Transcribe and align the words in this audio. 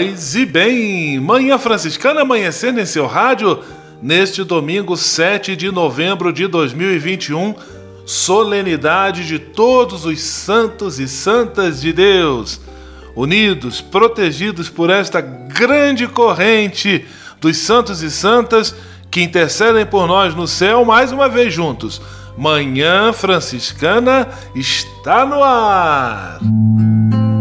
Paz 0.00 0.34
e 0.34 0.46
bem, 0.46 1.20
Manhã 1.20 1.58
Franciscana 1.58 2.22
amanhecendo 2.22 2.80
em 2.80 2.86
seu 2.86 3.06
rádio 3.06 3.62
neste 4.00 4.42
domingo 4.42 4.96
7 4.96 5.54
de 5.54 5.70
novembro 5.70 6.32
de 6.32 6.46
2021, 6.46 7.54
solenidade 8.06 9.26
de 9.26 9.38
todos 9.38 10.06
os 10.06 10.18
santos 10.22 10.98
e 10.98 11.06
santas 11.06 11.82
de 11.82 11.92
Deus, 11.92 12.62
unidos, 13.14 13.82
protegidos 13.82 14.70
por 14.70 14.88
esta 14.88 15.20
grande 15.20 16.08
corrente 16.08 17.04
dos 17.38 17.58
santos 17.58 18.00
e 18.00 18.10
santas 18.10 18.74
que 19.10 19.20
intercedem 19.20 19.84
por 19.84 20.06
nós 20.06 20.34
no 20.34 20.48
céu 20.48 20.82
mais 20.82 21.12
uma 21.12 21.28
vez 21.28 21.52
juntos. 21.52 22.00
Manhã 22.38 23.12
Franciscana 23.12 24.28
está 24.54 25.26
no 25.26 25.44
ar. 25.44 26.38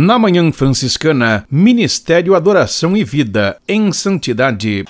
Na 0.00 0.16
Manhã 0.16 0.52
Franciscana, 0.52 1.44
Ministério 1.50 2.36
Adoração 2.36 2.96
e 2.96 3.02
Vida 3.02 3.56
em 3.66 3.90
Santidade. 3.90 4.84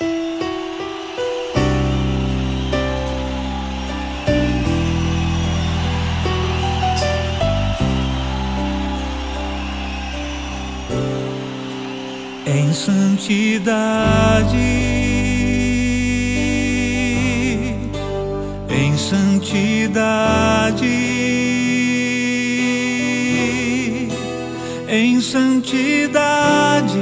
Santidade 25.68 26.98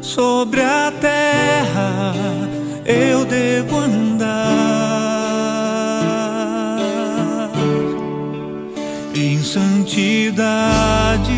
sobre 0.00 0.62
a 0.62 0.90
terra 0.98 2.14
eu 2.86 3.26
devo 3.26 3.76
andar 3.76 4.24
em 9.14 9.42
santidade, 9.42 11.32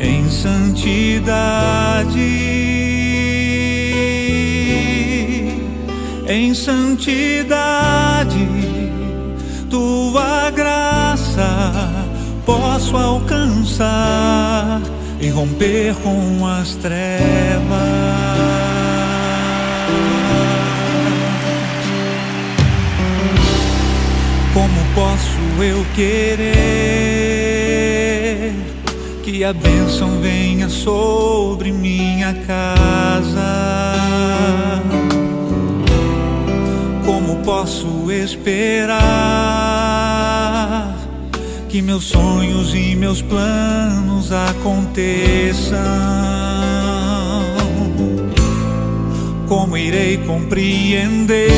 em 0.00 0.28
santidade. 0.28 1.60
em 6.28 6.54
santidade, 6.54 7.29
e 15.20 15.28
romper 15.28 15.94
com 15.96 16.46
as 16.46 16.74
trevas. 16.76 17.20
Como 24.54 24.84
posso 24.94 25.62
eu 25.62 25.84
querer 25.94 26.54
que 29.22 29.44
a 29.44 29.52
bênção 29.52 30.20
venha 30.20 30.68
sobre 30.68 31.72
minha 31.72 32.34
casa? 32.46 33.90
posso 37.50 38.10
esperar 38.12 38.90
que 41.70 41.80
meus 41.80 42.04
sonhos 42.04 42.74
e 42.74 42.96
meus 42.96 43.22
planos 43.22 44.32
aconteçam? 44.32 45.78
Como 49.46 49.76
irei 49.76 50.18
compreender 50.18 51.48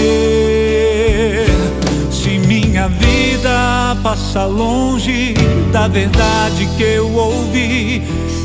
se 2.10 2.38
minha 2.46 2.88
vida 2.88 3.96
passa 4.02 4.44
longe 4.44 5.32
da 5.72 5.88
verdade 5.88 6.68
que 6.76 6.82
eu 6.82 7.10
ouvi 7.10 8.02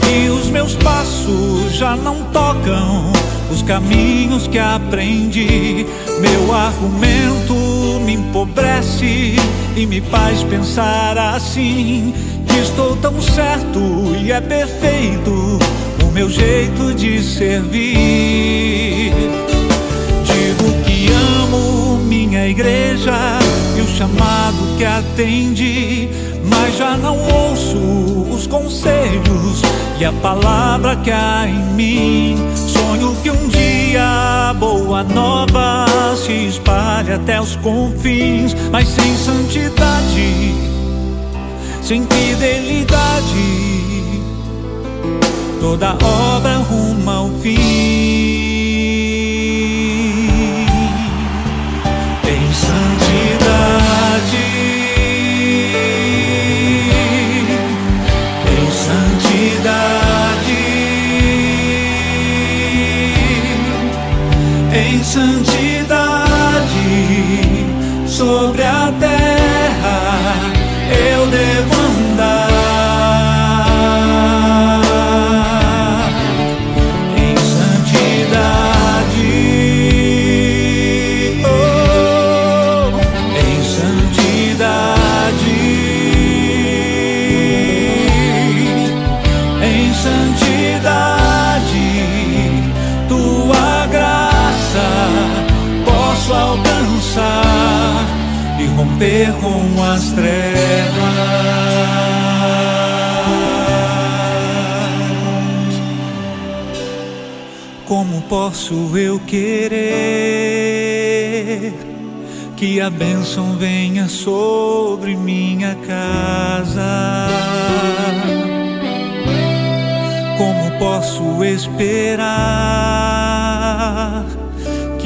e 0.10 0.30
os 0.30 0.50
meus 0.50 0.74
passos 0.76 1.74
já 1.74 1.98
não 1.98 2.24
tocam 2.32 3.12
os 3.52 3.62
caminhos 3.62 4.48
que 4.48 4.58
aprendi. 4.58 5.86
Meu 6.22 6.54
argumento 6.54 7.54
me 7.54 7.67
empobrece 8.38 9.36
e 9.76 9.86
me 9.88 10.00
faz 10.00 10.44
pensar 10.44 11.18
assim: 11.18 12.14
que 12.48 12.60
estou 12.60 12.96
tão 12.98 13.20
certo 13.20 13.80
e 14.22 14.32
é 14.32 14.40
perfeito 14.40 15.58
o 16.04 16.12
meu 16.12 16.30
jeito 16.30 16.94
de 16.94 17.24
servir. 17.24 19.12
Digo 20.24 20.84
que 20.86 21.08
amo 21.42 21.98
minha 22.04 22.48
igreja 22.48 23.40
e 23.76 23.82
o 23.82 23.88
chamado 23.88 24.78
que 24.78 24.86
atendi, 24.86 26.08
mas 26.44 26.78
já 26.78 26.96
não 26.96 27.18
ouço 27.18 27.80
os 28.32 28.46
conselhos 28.46 29.64
e 30.00 30.06
a 30.06 30.12
palavra 30.12 30.96
que 30.98 31.10
há 31.10 31.48
em 31.48 31.74
mim. 31.74 32.36
Sonho 32.98 33.16
que 33.22 33.30
um 33.30 33.48
dia 33.48 34.50
a 34.50 34.54
boa 34.54 35.04
nova 35.04 35.86
se 36.16 36.48
espalhe 36.48 37.14
até 37.14 37.40
os 37.40 37.56
confins, 37.58 38.56
mas 38.72 38.88
sem 38.88 39.16
santidade 39.18 40.68
sem 41.88 42.06
fidelidade, 42.06 43.02
toda 45.62 45.92
obra 46.04 46.58
ruma 46.58 47.22
romper 65.18 65.67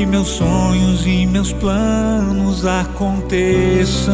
que 0.02 0.06
meus 0.08 0.30
sonhos 0.30 1.06
e 1.06 1.28
meus 1.28 1.54
planos 1.54 2.66
aconteçam. 2.66 4.12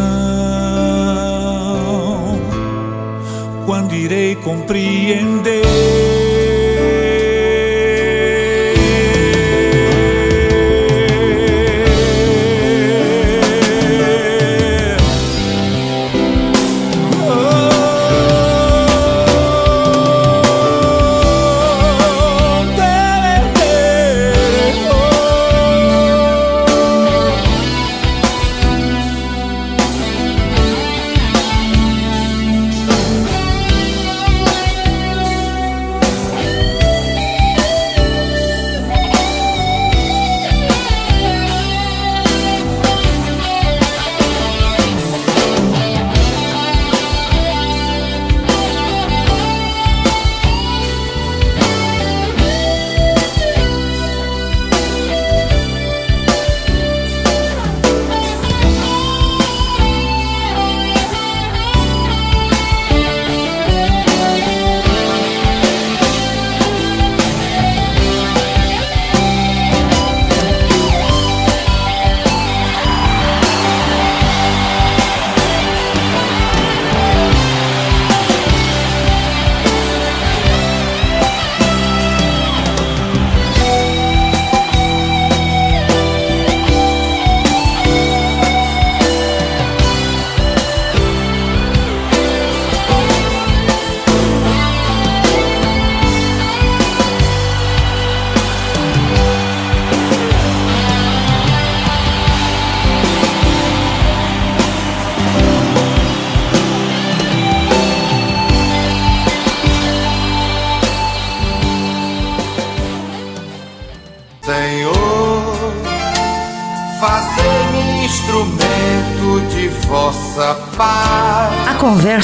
Quando 3.65 3.95
irei 3.95 4.35
compreender 4.35 6.16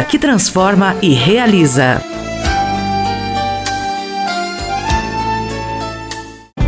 que 0.00 0.18
transforma 0.18 0.96
e 1.02 1.12
realiza. 1.12 2.00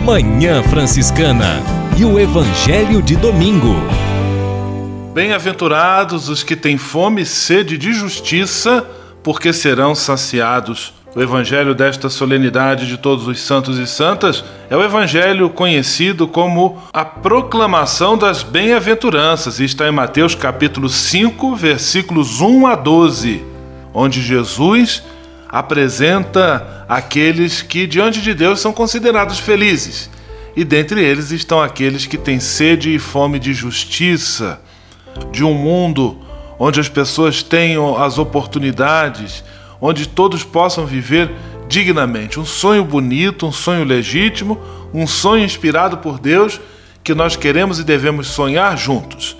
Manhã 0.04 0.62
Franciscana 0.64 1.62
e 1.96 2.04
o 2.04 2.18
Evangelho 2.18 3.00
de 3.00 3.16
Domingo. 3.16 3.74
Bem-aventurados 5.14 6.28
os 6.28 6.42
que 6.42 6.56
têm 6.56 6.76
fome 6.76 7.22
e 7.22 7.26
sede 7.26 7.78
de 7.78 7.94
justiça, 7.94 8.84
porque 9.22 9.52
serão 9.52 9.94
saciados. 9.94 10.92
O 11.16 11.22
evangelho 11.22 11.76
desta 11.76 12.10
solenidade 12.10 12.88
de 12.88 12.96
todos 12.96 13.28
os 13.28 13.40
santos 13.40 13.78
e 13.78 13.86
santas 13.86 14.42
é 14.68 14.76
o 14.76 14.82
evangelho 14.82 15.48
conhecido 15.48 16.26
como 16.26 16.82
a 16.92 17.04
proclamação 17.04 18.18
das 18.18 18.42
bem-aventuranças 18.42 19.60
está 19.60 19.86
em 19.86 19.92
Mateus 19.92 20.34
capítulo 20.34 20.88
5, 20.88 21.54
versículos 21.54 22.40
1 22.40 22.66
a 22.66 22.74
12, 22.74 23.44
onde 23.94 24.20
Jesus 24.20 25.04
apresenta 25.48 26.84
aqueles 26.88 27.62
que 27.62 27.86
diante 27.86 28.20
de 28.20 28.34
Deus 28.34 28.58
são 28.58 28.72
considerados 28.72 29.38
felizes. 29.38 30.10
E 30.56 30.64
dentre 30.64 31.00
eles 31.00 31.30
estão 31.30 31.62
aqueles 31.62 32.06
que 32.06 32.18
têm 32.18 32.40
sede 32.40 32.92
e 32.92 32.98
fome 32.98 33.38
de 33.38 33.54
justiça, 33.54 34.60
de 35.30 35.44
um 35.44 35.54
mundo 35.54 36.18
onde 36.58 36.80
as 36.80 36.88
pessoas 36.88 37.40
tenham 37.40 38.02
as 38.02 38.18
oportunidades 38.18 39.44
onde 39.86 40.08
todos 40.08 40.42
possam 40.42 40.86
viver 40.86 41.30
dignamente. 41.68 42.40
Um 42.40 42.44
sonho 42.46 42.82
bonito, 42.82 43.46
um 43.46 43.52
sonho 43.52 43.84
legítimo, 43.84 44.58
um 44.94 45.06
sonho 45.06 45.44
inspirado 45.44 45.98
por 45.98 46.18
Deus 46.18 46.58
que 47.02 47.14
nós 47.14 47.36
queremos 47.36 47.78
e 47.78 47.84
devemos 47.84 48.28
sonhar 48.28 48.78
juntos. 48.78 49.36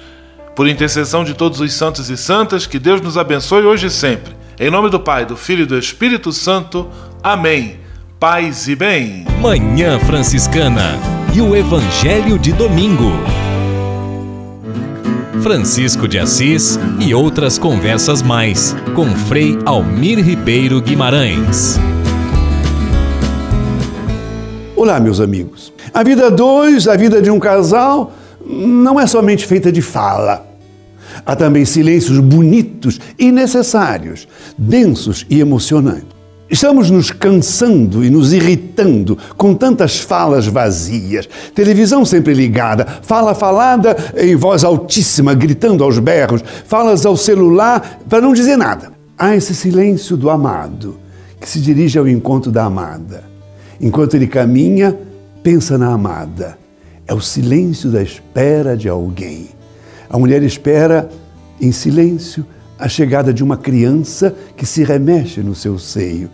Por 0.54 0.68
intercessão 0.68 1.24
de 1.24 1.32
todos 1.32 1.60
os 1.60 1.72
santos 1.72 2.10
e 2.10 2.16
santas, 2.18 2.66
que 2.66 2.78
Deus 2.78 3.00
nos 3.00 3.16
abençoe 3.16 3.64
hoje 3.64 3.86
e 3.86 3.90
sempre. 3.90 4.34
Em 4.60 4.70
nome 4.70 4.90
do 4.90 5.00
Pai, 5.00 5.24
do 5.24 5.34
Filho 5.34 5.62
e 5.62 5.66
do 5.66 5.78
Espírito 5.78 6.30
Santo. 6.30 6.90
Amém. 7.22 7.80
Paz 8.20 8.68
e 8.68 8.76
bem. 8.76 9.24
Manhã 9.40 9.98
Franciscana 10.00 10.98
e 11.34 11.40
o 11.40 11.56
Evangelho 11.56 12.38
de 12.38 12.52
Domingo. 12.52 13.12
Francisco 15.44 16.08
de 16.08 16.18
Assis 16.18 16.78
e 16.98 17.14
outras 17.14 17.58
conversas 17.58 18.22
mais 18.22 18.74
com 18.94 19.04
Frei 19.14 19.58
Almir 19.66 20.18
Ribeiro 20.18 20.80
Guimarães. 20.80 21.78
Olá, 24.74 24.98
meus 24.98 25.20
amigos. 25.20 25.70
A 25.92 26.02
vida 26.02 26.30
dois, 26.30 26.88
a 26.88 26.96
vida 26.96 27.20
de 27.20 27.30
um 27.30 27.38
casal, 27.38 28.14
não 28.42 28.98
é 28.98 29.06
somente 29.06 29.44
feita 29.44 29.70
de 29.70 29.82
fala. 29.82 30.46
Há 31.26 31.36
também 31.36 31.66
silêncios 31.66 32.18
bonitos 32.20 32.98
e 33.18 33.30
necessários, 33.30 34.26
densos 34.56 35.26
e 35.28 35.40
emocionantes. 35.40 36.13
Estamos 36.50 36.90
nos 36.90 37.10
cansando 37.10 38.04
e 38.04 38.10
nos 38.10 38.32
irritando 38.32 39.16
com 39.36 39.54
tantas 39.54 39.98
falas 39.98 40.46
vazias, 40.46 41.28
televisão 41.54 42.04
sempre 42.04 42.34
ligada, 42.34 42.86
fala 43.02 43.34
falada 43.34 43.96
em 44.14 44.36
voz 44.36 44.62
altíssima, 44.62 45.32
gritando 45.32 45.82
aos 45.82 45.98
berros, 45.98 46.42
falas 46.66 47.06
ao 47.06 47.16
celular 47.16 48.00
para 48.08 48.20
não 48.20 48.34
dizer 48.34 48.56
nada. 48.56 48.92
Há 49.18 49.34
esse 49.34 49.54
silêncio 49.54 50.16
do 50.16 50.28
amado 50.28 50.98
que 51.40 51.48
se 51.48 51.60
dirige 51.60 51.98
ao 51.98 52.06
encontro 52.06 52.50
da 52.50 52.64
amada. 52.64 53.24
Enquanto 53.80 54.14
ele 54.14 54.26
caminha, 54.26 54.96
pensa 55.42 55.78
na 55.78 55.92
amada. 55.92 56.58
É 57.06 57.14
o 57.14 57.20
silêncio 57.20 57.90
da 57.90 58.02
espera 58.02 58.76
de 58.76 58.88
alguém. 58.88 59.48
A 60.10 60.18
mulher 60.18 60.42
espera 60.42 61.08
em 61.60 61.72
silêncio 61.72 62.44
a 62.84 62.88
chegada 62.88 63.32
de 63.32 63.42
uma 63.42 63.56
criança 63.56 64.34
que 64.54 64.66
se 64.66 64.84
remexe 64.84 65.40
no 65.40 65.54
seu 65.54 65.78
seio. 65.78 66.28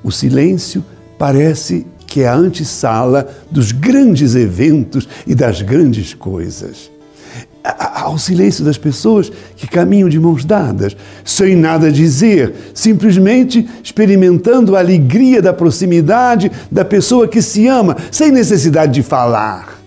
O 0.00 0.12
silêncio 0.12 0.84
parece 1.18 1.84
que 2.06 2.20
é 2.20 2.28
a 2.28 2.36
antessala 2.36 3.28
dos 3.50 3.72
grandes 3.72 4.36
eventos 4.36 5.08
e 5.26 5.34
das 5.34 5.60
grandes 5.60 6.14
coisas. 6.14 6.88
Ao 7.64 8.16
silêncio 8.16 8.64
das 8.64 8.78
pessoas 8.78 9.32
que 9.56 9.66
caminham 9.66 10.08
de 10.08 10.20
mãos 10.20 10.44
dadas, 10.44 10.96
sem 11.24 11.56
nada 11.56 11.90
dizer, 11.90 12.54
simplesmente 12.72 13.68
experimentando 13.82 14.76
a 14.76 14.78
alegria 14.78 15.42
da 15.42 15.52
proximidade 15.52 16.48
da 16.70 16.84
pessoa 16.84 17.26
que 17.26 17.42
se 17.42 17.66
ama, 17.66 17.96
sem 18.12 18.30
necessidade 18.30 18.92
de 18.92 19.02
falar. 19.02 19.80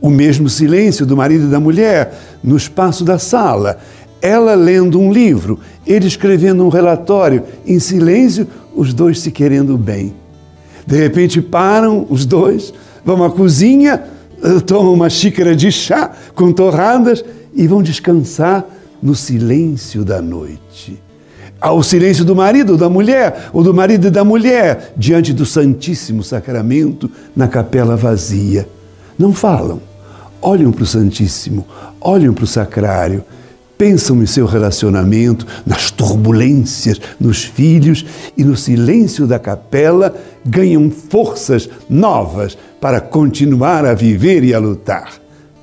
O 0.00 0.10
mesmo 0.10 0.48
silêncio 0.48 1.06
do 1.06 1.16
marido 1.16 1.44
e 1.44 1.50
da 1.50 1.60
mulher 1.60 2.18
no 2.42 2.56
espaço 2.56 3.04
da 3.04 3.18
sala, 3.18 3.78
ela 4.22 4.54
lendo 4.54 5.00
um 5.00 5.12
livro, 5.12 5.58
ele 5.86 6.06
escrevendo 6.06 6.64
um 6.64 6.68
relatório, 6.68 7.42
em 7.66 7.78
silêncio, 7.78 8.46
os 8.74 8.92
dois 8.92 9.20
se 9.20 9.30
querendo 9.30 9.76
bem. 9.76 10.14
De 10.86 10.96
repente 10.96 11.40
param 11.40 12.06
os 12.08 12.26
dois, 12.26 12.72
vão 13.04 13.22
à 13.24 13.30
cozinha, 13.30 14.02
eh, 14.42 14.60
tomam 14.60 14.92
uma 14.92 15.10
xícara 15.10 15.54
de 15.54 15.70
chá 15.70 16.10
com 16.34 16.52
torradas 16.52 17.24
e 17.54 17.66
vão 17.66 17.82
descansar 17.82 18.64
no 19.02 19.14
silêncio 19.14 20.04
da 20.04 20.20
noite. 20.20 21.00
Ao 21.60 21.82
silêncio 21.82 22.24
do 22.24 22.34
marido 22.34 22.72
ou 22.72 22.78
da 22.78 22.88
mulher, 22.88 23.50
ou 23.52 23.62
do 23.62 23.74
marido 23.74 24.06
e 24.06 24.10
da 24.10 24.24
mulher, 24.24 24.94
diante 24.96 25.32
do 25.32 25.44
Santíssimo 25.44 26.22
Sacramento, 26.22 27.10
na 27.36 27.48
capela 27.48 27.96
vazia. 27.96 28.66
Não 29.18 29.32
falam, 29.32 29.80
olham 30.40 30.72
para 30.72 30.84
o 30.84 30.86
Santíssimo, 30.86 31.66
olham 32.00 32.32
para 32.32 32.44
o 32.44 32.46
Sacrário 32.46 33.22
pensam 33.80 34.22
em 34.22 34.26
seu 34.26 34.44
relacionamento, 34.44 35.46
nas 35.64 35.90
turbulências, 35.90 37.00
nos 37.18 37.44
filhos 37.44 38.04
e 38.36 38.44
no 38.44 38.54
silêncio 38.54 39.26
da 39.26 39.38
capela 39.38 40.14
ganham 40.44 40.90
forças 40.90 41.66
novas 41.88 42.58
para 42.78 43.00
continuar 43.00 43.86
a 43.86 43.94
viver 43.94 44.44
e 44.44 44.52
a 44.52 44.58
lutar. 44.58 45.14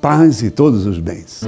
Paz 0.02 0.42
e 0.42 0.50
todos 0.50 0.84
os 0.84 0.98
bens. 0.98 1.42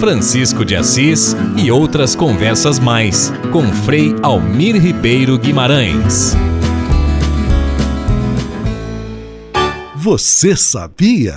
Francisco 0.00 0.64
de 0.64 0.74
Assis 0.74 1.36
e 1.56 1.70
outras 1.70 2.16
conversas 2.16 2.80
mais 2.80 3.32
com 3.52 3.62
Frei 3.62 4.16
Almir 4.20 4.74
Ribeiro 4.74 5.38
Guimarães. 5.38 6.34
Você 9.94 10.56
sabia? 10.56 11.36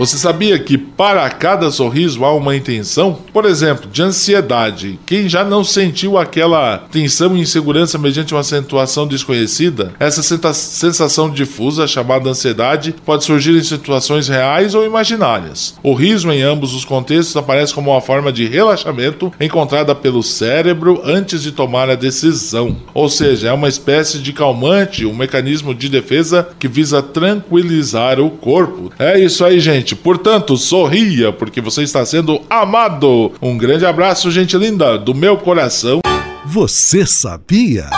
Você 0.00 0.16
sabia 0.16 0.58
que 0.58 0.78
para 0.78 1.28
cada 1.28 1.70
sorriso 1.70 2.24
há 2.24 2.34
uma 2.34 2.56
intenção? 2.56 3.18
Por 3.34 3.44
exemplo, 3.44 3.86
de 3.90 4.00
ansiedade. 4.00 4.98
Quem 5.04 5.28
já 5.28 5.44
não 5.44 5.62
sentiu 5.62 6.16
aquela 6.16 6.78
tensão 6.90 7.36
e 7.36 7.40
insegurança 7.42 7.98
mediante 7.98 8.32
uma 8.32 8.40
acentuação 8.40 9.06
desconhecida? 9.06 9.92
Essa 10.00 10.22
sensação 10.54 11.28
difusa, 11.28 11.86
chamada 11.86 12.30
ansiedade, 12.30 12.94
pode 13.04 13.24
surgir 13.24 13.54
em 13.54 13.62
situações 13.62 14.26
reais 14.26 14.74
ou 14.74 14.86
imaginárias. 14.86 15.74
O 15.82 15.92
riso, 15.92 16.32
em 16.32 16.40
ambos 16.40 16.72
os 16.72 16.86
contextos, 16.86 17.36
aparece 17.36 17.74
como 17.74 17.90
uma 17.90 18.00
forma 18.00 18.32
de 18.32 18.46
relaxamento 18.46 19.30
encontrada 19.38 19.94
pelo 19.94 20.22
cérebro 20.22 21.02
antes 21.04 21.42
de 21.42 21.52
tomar 21.52 21.90
a 21.90 21.94
decisão. 21.94 22.74
Ou 22.94 23.10
seja, 23.10 23.48
é 23.48 23.52
uma 23.52 23.68
espécie 23.68 24.18
de 24.18 24.32
calmante, 24.32 25.04
um 25.04 25.14
mecanismo 25.14 25.74
de 25.74 25.90
defesa 25.90 26.48
que 26.58 26.68
visa 26.68 27.02
tranquilizar 27.02 28.18
o 28.18 28.30
corpo. 28.30 28.90
É 28.98 29.20
isso 29.20 29.44
aí, 29.44 29.60
gente 29.60 29.89
gente. 29.90 29.96
Portanto, 29.96 30.56
sorria, 30.56 31.32
porque 31.32 31.60
você 31.60 31.82
está 31.82 32.04
sendo 32.04 32.40
amado. 32.48 33.32
Um 33.40 33.56
grande 33.56 33.84
abraço, 33.84 34.30
gente 34.30 34.56
linda, 34.56 34.98
do 34.98 35.14
meu 35.14 35.36
coração. 35.36 36.00
Você 36.44 37.06
sabia? 37.06 37.88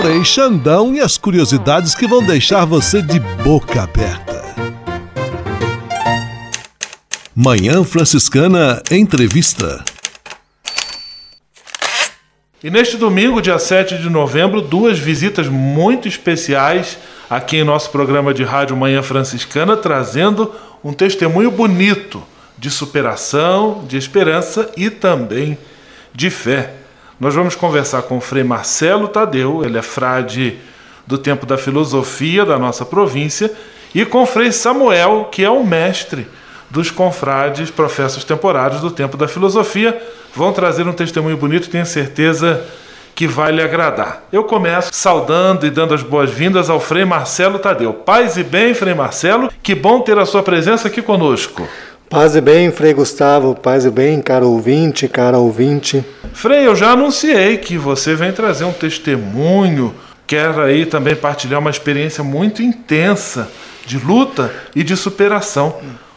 Frei 0.00 0.24
Xandão 0.24 0.94
e 0.94 1.00
as 1.00 1.16
curiosidades 1.16 1.94
que 1.94 2.06
vão 2.06 2.22
deixar 2.22 2.64
você 2.64 3.00
de 3.02 3.18
boca 3.42 3.82
aberta. 3.82 4.44
Manhã 7.34 7.82
Franciscana 7.82 8.82
Entrevista. 8.90 9.84
E 12.62 12.70
neste 12.70 12.96
domingo, 12.96 13.42
dia 13.42 13.58
7 13.58 13.98
de 13.98 14.08
novembro, 14.08 14.62
duas 14.62 14.98
visitas 14.98 15.48
muito 15.48 16.08
especiais 16.08 16.96
aqui 17.28 17.56
em 17.56 17.64
nosso 17.64 17.90
programa 17.90 18.34
de 18.34 18.44
rádio 18.44 18.76
Manhã 18.76 19.02
Franciscana, 19.02 19.76
trazendo 19.76 20.52
um 20.82 20.92
testemunho 20.92 21.50
bonito 21.50 22.22
de 22.58 22.70
superação, 22.70 23.84
de 23.86 23.96
esperança 23.96 24.70
e 24.76 24.90
também 24.90 25.58
de 26.14 26.30
fé. 26.30 26.74
Nós 27.18 27.34
vamos 27.34 27.54
conversar 27.54 28.02
com 28.02 28.18
o 28.18 28.20
Frei 28.20 28.44
Marcelo 28.44 29.08
Tadeu, 29.08 29.64
ele 29.64 29.78
é 29.78 29.82
frade 29.82 30.58
do 31.06 31.18
tempo 31.18 31.46
da 31.46 31.56
filosofia 31.56 32.44
da 32.44 32.58
nossa 32.58 32.84
província, 32.84 33.52
e 33.94 34.04
com 34.04 34.22
o 34.22 34.26
Frei 34.26 34.50
Samuel, 34.50 35.28
que 35.30 35.44
é 35.44 35.50
o 35.50 35.64
mestre 35.64 36.26
dos 36.70 36.90
confrades 36.90 37.70
professos 37.70 38.24
temporários 38.24 38.80
do 38.80 38.90
tempo 38.90 39.16
da 39.16 39.28
filosofia. 39.28 39.96
Vão 40.34 40.52
trazer 40.52 40.86
um 40.88 40.92
testemunho 40.92 41.36
bonito, 41.36 41.70
tenho 41.70 41.86
certeza 41.86 42.64
que 43.14 43.26
vai 43.26 43.52
lhe 43.52 43.62
agradar. 43.62 44.24
Eu 44.32 44.44
começo 44.44 44.90
saudando 44.92 45.66
e 45.66 45.70
dando 45.70 45.94
as 45.94 46.02
boas-vindas 46.02 46.68
ao 46.68 46.80
Frei 46.80 47.04
Marcelo 47.04 47.58
Tadeu. 47.58 47.92
Paz 47.92 48.36
e 48.36 48.42
bem, 48.42 48.74
Frei 48.74 48.94
Marcelo, 48.94 49.50
que 49.62 49.74
bom 49.74 50.00
ter 50.00 50.18
a 50.18 50.26
sua 50.26 50.42
presença 50.42 50.88
aqui 50.88 51.00
conosco. 51.00 51.66
Paz 52.10 52.36
e 52.36 52.40
bem, 52.40 52.70
Frei 52.70 52.92
Gustavo, 52.92 53.54
paz 53.54 53.84
e 53.84 53.90
bem, 53.90 54.20
caro 54.20 54.48
ouvinte, 54.48 55.08
cara 55.08 55.38
ouvinte. 55.38 56.04
Frei, 56.32 56.66
eu 56.66 56.76
já 56.76 56.90
anunciei 56.90 57.56
que 57.58 57.78
você 57.78 58.14
vem 58.14 58.32
trazer 58.32 58.64
um 58.64 58.72
testemunho, 58.72 59.94
quer 60.26 60.58
aí 60.58 60.84
também 60.84 61.14
partilhar 61.14 61.60
uma 61.60 61.70
experiência 61.70 62.22
muito 62.22 62.62
intensa 62.62 63.50
de 63.86 63.98
luta 63.98 64.52
e 64.74 64.82
de 64.82 64.96
superação. 64.96 65.76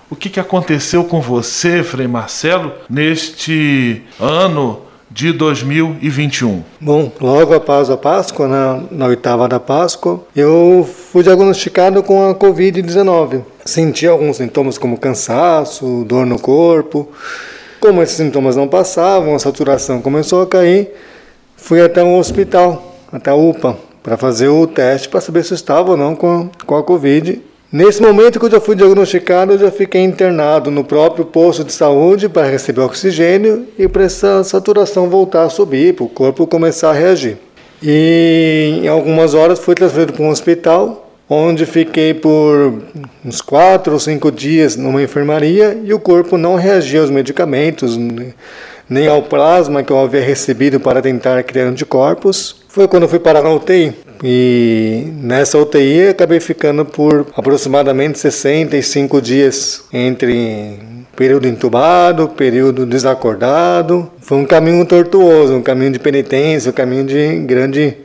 O 0.10 0.16
que, 0.16 0.30
que 0.30 0.40
aconteceu 0.40 1.04
com 1.04 1.22
você, 1.22 1.84
Frei 1.84 2.08
Marcelo, 2.08 2.74
neste 2.90 4.04
ano 4.20 4.87
de 5.10 5.32
2021? 5.32 6.64
Bom, 6.80 7.12
logo 7.20 7.54
após 7.54 7.90
a 7.90 7.98
Páscoa, 7.98 8.48
na, 8.48 8.84
na 8.92 9.06
oitava 9.08 9.48
da 9.48 9.60
Páscoa, 9.60 10.22
eu 10.36 10.88
fui 11.12 11.24
diagnosticado 11.24 12.04
com 12.04 12.30
a 12.30 12.36
Covid-19. 12.36 13.42
Senti 13.66 14.06
alguns 14.06 14.38
sintomas 14.38 14.78
como 14.78 14.98
cansaço, 14.98 16.04
dor 16.06 16.26
no 16.26 16.40
corpo. 16.40 17.10
Como 17.80 18.02
esses 18.02 18.18
sintomas 18.18 18.56
não 18.56 18.68
passavam, 18.68 19.36
a 19.36 19.40
saturação 19.40 20.02
começou 20.02 20.42
a 20.42 20.48
cair, 20.48 20.90
fui 21.56 21.82
até 21.82 22.04
um 22.04 22.18
hospital, 22.18 22.96
até 23.12 23.30
a 23.30 23.36
UPA, 23.36 23.78
para 24.02 24.18
fazer 24.18 24.48
o 24.48 24.66
teste 24.66 25.10
para 25.10 25.22
saber 25.22 25.44
se 25.44 25.54
estava 25.54 25.92
ou 25.92 25.98
não 25.98 26.16
com, 26.16 26.50
com 26.66 26.76
a 26.76 26.84
Covid 26.84 27.42
Nesse 27.70 28.02
momento 28.02 28.40
que 28.40 28.46
eu 28.46 28.52
já 28.52 28.62
fui 28.62 28.78
diagnosticado, 28.78 29.52
eu 29.52 29.58
já 29.58 29.70
fiquei 29.70 30.02
internado 30.02 30.72
no 30.72 30.86
próprio 30.86 31.26
posto 31.26 31.66
de 31.66 31.74
saúde 31.74 32.30
para 32.30 32.50
receber 32.50 32.80
oxigênio 32.80 33.68
e 33.78 33.90
para 33.90 34.04
essa 34.06 34.42
saturação 34.42 35.10
voltar 35.10 35.44
a 35.44 35.50
subir, 35.50 35.94
para 35.94 36.06
o 36.06 36.10
corpo 36.10 36.48
começar 36.48 36.92
a 36.92 36.94
reagir. 36.94 37.38
E 37.84 38.80
em 38.84 38.88
algumas 38.88 39.34
horas 39.34 39.60
fui 39.60 39.76
transferido 39.76 40.14
para 40.14 40.24
um 40.24 40.30
hospital, 40.30 41.12
onde 41.30 41.66
fiquei 41.66 42.14
por 42.14 42.82
uns 43.26 43.42
quatro 43.42 43.92
ou 43.92 44.00
cinco 44.00 44.32
dias 44.32 44.78
numa 44.78 45.04
enfermaria 45.04 45.78
e 45.84 45.94
o 45.94 46.00
corpo 46.00 46.38
não 46.38 46.56
reagia 46.56 47.02
aos 47.02 47.10
medicamentos, 47.10 48.00
nem 48.90 49.08
ao 49.10 49.24
plasma 49.24 49.84
que 49.84 49.92
eu 49.92 50.00
havia 50.00 50.22
recebido 50.22 50.80
para 50.80 51.02
tentar 51.02 51.44
criar 51.44 51.66
anticorpos. 51.66 52.64
Foi 52.70 52.88
quando 52.88 53.10
fui 53.10 53.20
parar 53.20 53.44
na 53.44 53.52
UTI. 53.52 54.07
E 54.24 55.14
nessa 55.22 55.58
UTI 55.58 56.10
acabei 56.10 56.40
ficando 56.40 56.84
por 56.84 57.28
aproximadamente 57.36 58.18
65 58.18 59.22
dias 59.22 59.84
entre 59.94 60.80
período 61.16 61.48
entubado, 61.48 62.30
período 62.30 62.86
desacordado. 62.86 64.10
Foi 64.20 64.38
um 64.38 64.46
caminho 64.46 64.86
tortuoso, 64.86 65.56
um 65.56 65.62
caminho 65.62 65.92
de 65.92 66.00
penitência, 66.00 66.70
um 66.70 66.74
caminho 66.74 67.06
de 67.06 67.40
grande 67.40 67.98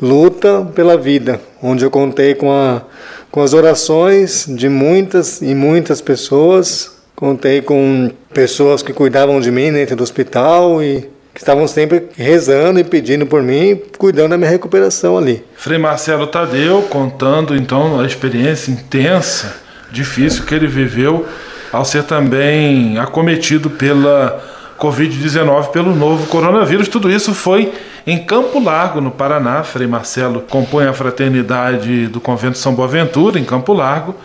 luta 0.00 0.66
pela 0.74 0.96
vida, 0.96 1.40
onde 1.62 1.84
eu 1.84 1.90
contei 1.90 2.34
com, 2.34 2.52
a, 2.52 2.82
com 3.30 3.40
as 3.40 3.52
orações 3.52 4.46
de 4.48 4.68
muitas 4.68 5.40
e 5.42 5.54
muitas 5.54 6.00
pessoas. 6.00 6.98
Contei 7.16 7.60
com 7.60 8.10
pessoas 8.32 8.82
que 8.82 8.92
cuidavam 8.92 9.40
de 9.40 9.50
mim 9.50 9.72
dentro 9.72 9.96
do 9.96 10.02
hospital 10.02 10.82
e 10.82 11.08
que 11.38 11.42
estavam 11.44 11.68
sempre 11.68 12.08
rezando 12.16 12.80
e 12.80 12.84
pedindo 12.84 13.24
por 13.24 13.44
mim, 13.44 13.80
cuidando 13.96 14.30
da 14.30 14.36
minha 14.36 14.50
recuperação 14.50 15.16
ali. 15.16 15.44
Frei 15.54 15.78
Marcelo 15.78 16.26
Tadeu 16.26 16.82
contando 16.90 17.54
então 17.54 18.00
a 18.00 18.04
experiência 18.04 18.72
intensa, 18.72 19.54
difícil 19.88 20.44
que 20.44 20.52
ele 20.52 20.66
viveu 20.66 21.24
ao 21.72 21.84
ser 21.84 22.02
também 22.02 22.98
acometido 22.98 23.70
pela 23.70 24.44
Covid-19, 24.80 25.68
pelo 25.68 25.94
novo 25.94 26.26
coronavírus. 26.26 26.88
Tudo 26.88 27.08
isso 27.08 27.32
foi 27.32 27.72
em 28.04 28.18
Campo 28.18 28.58
Largo, 28.58 29.00
no 29.00 29.12
Paraná. 29.12 29.62
Frei 29.62 29.86
Marcelo 29.86 30.40
compõe 30.40 30.86
a 30.86 30.92
fraternidade 30.92 32.08
do 32.08 32.20
Convento 32.20 32.58
São 32.58 32.74
Boaventura, 32.74 33.38
em 33.38 33.44
Campo 33.44 33.72
Largo. 33.72 34.16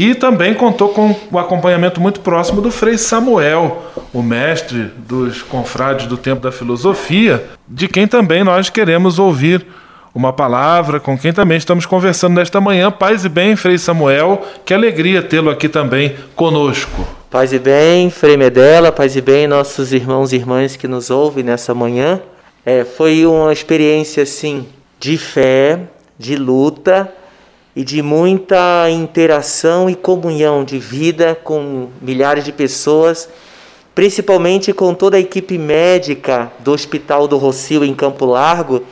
E 0.00 0.14
também 0.14 0.54
contou 0.54 0.88
com 0.88 1.14
o 1.30 1.38
acompanhamento 1.38 2.00
muito 2.00 2.20
próximo 2.20 2.62
do 2.62 2.70
Frei 2.70 2.96
Samuel, 2.96 3.82
o 4.14 4.22
mestre 4.22 4.90
dos 4.96 5.42
confrades 5.42 6.06
do 6.06 6.16
Tempo 6.16 6.40
da 6.40 6.50
Filosofia, 6.50 7.44
de 7.68 7.86
quem 7.86 8.06
também 8.06 8.42
nós 8.42 8.70
queremos 8.70 9.18
ouvir 9.18 9.66
uma 10.14 10.32
palavra, 10.32 10.98
com 10.98 11.18
quem 11.18 11.34
também 11.34 11.58
estamos 11.58 11.84
conversando 11.84 12.32
nesta 12.36 12.62
manhã. 12.62 12.90
Paz 12.90 13.26
e 13.26 13.28
bem, 13.28 13.54
Frei 13.56 13.76
Samuel, 13.76 14.40
que 14.64 14.72
alegria 14.72 15.20
tê-lo 15.20 15.50
aqui 15.50 15.68
também 15.68 16.16
conosco. 16.34 17.06
Paz 17.30 17.52
e 17.52 17.58
bem, 17.58 18.08
Frei 18.08 18.38
Medela, 18.38 18.90
paz 18.90 19.14
e 19.16 19.20
bem, 19.20 19.46
nossos 19.46 19.92
irmãos 19.92 20.32
e 20.32 20.36
irmãs 20.36 20.76
que 20.76 20.88
nos 20.88 21.10
ouvem 21.10 21.44
nessa 21.44 21.74
manhã. 21.74 22.22
É, 22.64 22.84
foi 22.84 23.26
uma 23.26 23.52
experiência, 23.52 24.22
assim, 24.22 24.66
de 24.98 25.18
fé, 25.18 25.78
de 26.18 26.36
luta 26.36 27.19
e 27.74 27.84
de 27.84 28.02
muita 28.02 28.90
interação 28.90 29.88
e 29.88 29.94
comunhão 29.94 30.64
de 30.64 30.78
vida 30.78 31.38
com 31.42 31.88
milhares 32.00 32.44
de 32.44 32.52
pessoas, 32.52 33.28
principalmente 33.94 34.72
com 34.72 34.94
toda 34.94 35.16
a 35.16 35.20
equipe 35.20 35.56
médica 35.56 36.50
do 36.60 36.72
Hospital 36.72 37.28
do 37.28 37.36
Rocio 37.36 37.84
em 37.84 37.94
Campo 37.94 38.24
Largo, 38.24 38.82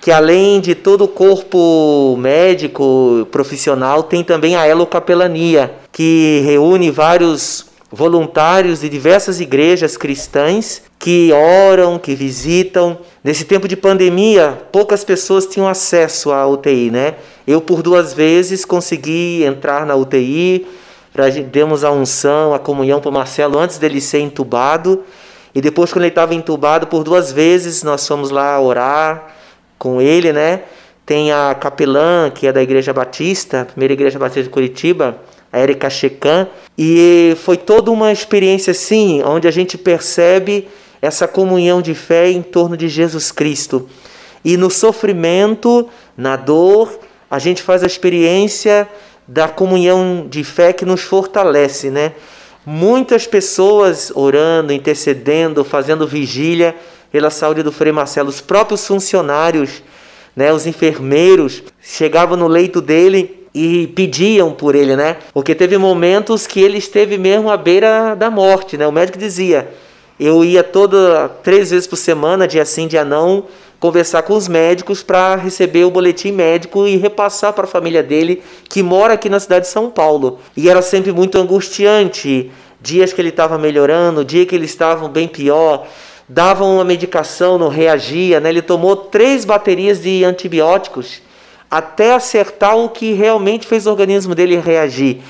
que 0.00 0.10
além 0.10 0.60
de 0.60 0.74
todo 0.74 1.04
o 1.04 1.08
corpo 1.08 2.16
médico 2.18 3.28
profissional, 3.30 4.02
tem 4.02 4.24
também 4.24 4.56
a 4.56 4.66
Elo 4.66 4.86
Capelania, 4.86 5.74
que 5.92 6.42
reúne 6.44 6.90
vários 6.90 7.66
voluntários 7.92 8.80
de 8.80 8.88
diversas 8.88 9.40
igrejas 9.40 9.96
cristãs 9.96 10.82
que 10.98 11.32
oram, 11.32 11.98
que 11.98 12.14
visitam. 12.14 12.98
Nesse 13.22 13.44
tempo 13.44 13.66
de 13.66 13.76
pandemia, 13.76 14.58
poucas 14.70 15.04
pessoas 15.04 15.46
tinham 15.46 15.68
acesso 15.68 16.30
à 16.30 16.46
UTI, 16.46 16.90
né? 16.90 17.16
Eu 17.46 17.60
por 17.60 17.82
duas 17.82 18.12
vezes 18.12 18.64
consegui 18.64 19.42
entrar 19.44 19.86
na 19.86 19.94
UTI, 19.96 20.66
demos 21.50 21.84
a 21.84 21.90
unção, 21.90 22.54
a 22.54 22.58
comunhão 22.58 23.00
para 23.00 23.10
Marcelo 23.10 23.58
antes 23.58 23.78
dele 23.78 24.00
ser 24.00 24.20
entubado. 24.20 25.02
E 25.54 25.60
depois, 25.60 25.92
quando 25.92 26.04
ele 26.04 26.12
estava 26.12 26.34
entubado, 26.34 26.86
por 26.86 27.02
duas 27.02 27.32
vezes 27.32 27.82
nós 27.82 28.06
fomos 28.06 28.30
lá 28.30 28.60
orar, 28.60 29.34
com 29.80 30.00
ele, 30.00 30.30
né? 30.30 30.64
Tem 31.06 31.32
a 31.32 31.56
capelã, 31.58 32.30
que 32.30 32.46
é 32.46 32.52
da 32.52 32.62
Igreja 32.62 32.92
Batista, 32.92 33.64
primeira 33.64 33.94
Igreja 33.94 34.18
Batista 34.18 34.42
de 34.42 34.50
Curitiba, 34.50 35.16
a 35.50 35.58
Erika 35.58 35.88
Checan, 35.88 36.46
e 36.78 37.34
foi 37.42 37.56
toda 37.56 37.90
uma 37.90 38.12
experiência 38.12 38.70
assim, 38.72 39.22
onde 39.24 39.48
a 39.48 39.50
gente 39.50 39.76
percebe 39.78 40.68
essa 41.02 41.26
comunhão 41.26 41.80
de 41.80 41.94
fé 41.94 42.30
em 42.30 42.42
torno 42.42 42.76
de 42.76 42.88
Jesus 42.88 43.32
Cristo. 43.32 43.88
E 44.44 44.56
no 44.56 44.70
sofrimento, 44.70 45.88
na 46.16 46.36
dor, 46.36 47.00
a 47.30 47.38
gente 47.38 47.62
faz 47.62 47.82
a 47.82 47.86
experiência 47.86 48.88
da 49.26 49.46
comunhão 49.46 50.26
de 50.28 50.42
fé 50.42 50.72
que 50.72 50.84
nos 50.84 51.02
fortalece, 51.02 51.90
né? 51.90 52.12
Muitas 52.66 53.26
pessoas 53.26 54.10
orando, 54.14 54.72
intercedendo, 54.72 55.64
fazendo 55.64 56.06
vigília, 56.06 56.74
pela 57.10 57.30
saúde 57.30 57.62
do 57.62 57.72
Frei 57.72 57.92
Marcelo. 57.92 58.28
Os 58.28 58.40
próprios 58.40 58.86
funcionários, 58.86 59.82
né, 60.34 60.52
os 60.52 60.66
enfermeiros, 60.66 61.62
chegavam 61.80 62.36
no 62.36 62.46
leito 62.46 62.80
dele 62.80 63.46
e 63.54 63.88
pediam 63.88 64.52
por 64.52 64.74
ele, 64.74 64.94
né? 64.94 65.16
Porque 65.32 65.54
teve 65.54 65.76
momentos 65.76 66.46
que 66.46 66.60
ele 66.60 66.78
esteve 66.78 67.18
mesmo 67.18 67.50
à 67.50 67.56
beira 67.56 68.14
da 68.14 68.30
morte, 68.30 68.76
né? 68.76 68.86
O 68.86 68.92
médico 68.92 69.18
dizia: 69.18 69.68
eu 70.18 70.44
ia 70.44 70.62
toda 70.62 71.28
três 71.42 71.70
vezes 71.70 71.86
por 71.86 71.96
semana, 71.96 72.46
dia 72.46 72.64
sim, 72.64 72.86
dia 72.86 73.04
não, 73.04 73.46
conversar 73.80 74.22
com 74.22 74.34
os 74.34 74.46
médicos 74.46 75.02
para 75.02 75.34
receber 75.36 75.84
o 75.84 75.90
boletim 75.90 76.30
médico 76.30 76.86
e 76.86 76.96
repassar 76.96 77.54
para 77.54 77.64
a 77.64 77.68
família 77.68 78.02
dele 78.02 78.42
que 78.68 78.82
mora 78.82 79.14
aqui 79.14 79.30
na 79.30 79.40
cidade 79.40 79.64
de 79.64 79.72
São 79.72 79.90
Paulo. 79.90 80.38
E 80.54 80.68
era 80.68 80.82
sempre 80.82 81.10
muito 81.10 81.38
angustiante. 81.38 82.52
Dias 82.80 83.12
que 83.12 83.20
ele 83.20 83.30
estava 83.30 83.58
melhorando, 83.58 84.24
dia 84.24 84.46
que 84.46 84.54
ele 84.54 84.66
estava 84.66 85.08
bem 85.08 85.26
pior 85.26 85.86
davam 86.28 86.76
uma 86.76 86.84
medicação, 86.84 87.58
não 87.58 87.68
reagia, 87.68 88.38
né? 88.38 88.50
ele 88.50 88.62
tomou 88.62 88.94
três 88.94 89.44
baterias 89.44 90.00
de 90.00 90.24
antibióticos 90.24 91.20
até 91.68 92.12
acertar 92.14 92.76
o 92.76 92.88
que 92.88 93.12
realmente 93.12 93.66
fez 93.66 93.84
o 93.84 93.90
organismo 93.90 94.32
dele 94.32 94.56
reagir. 94.56 95.22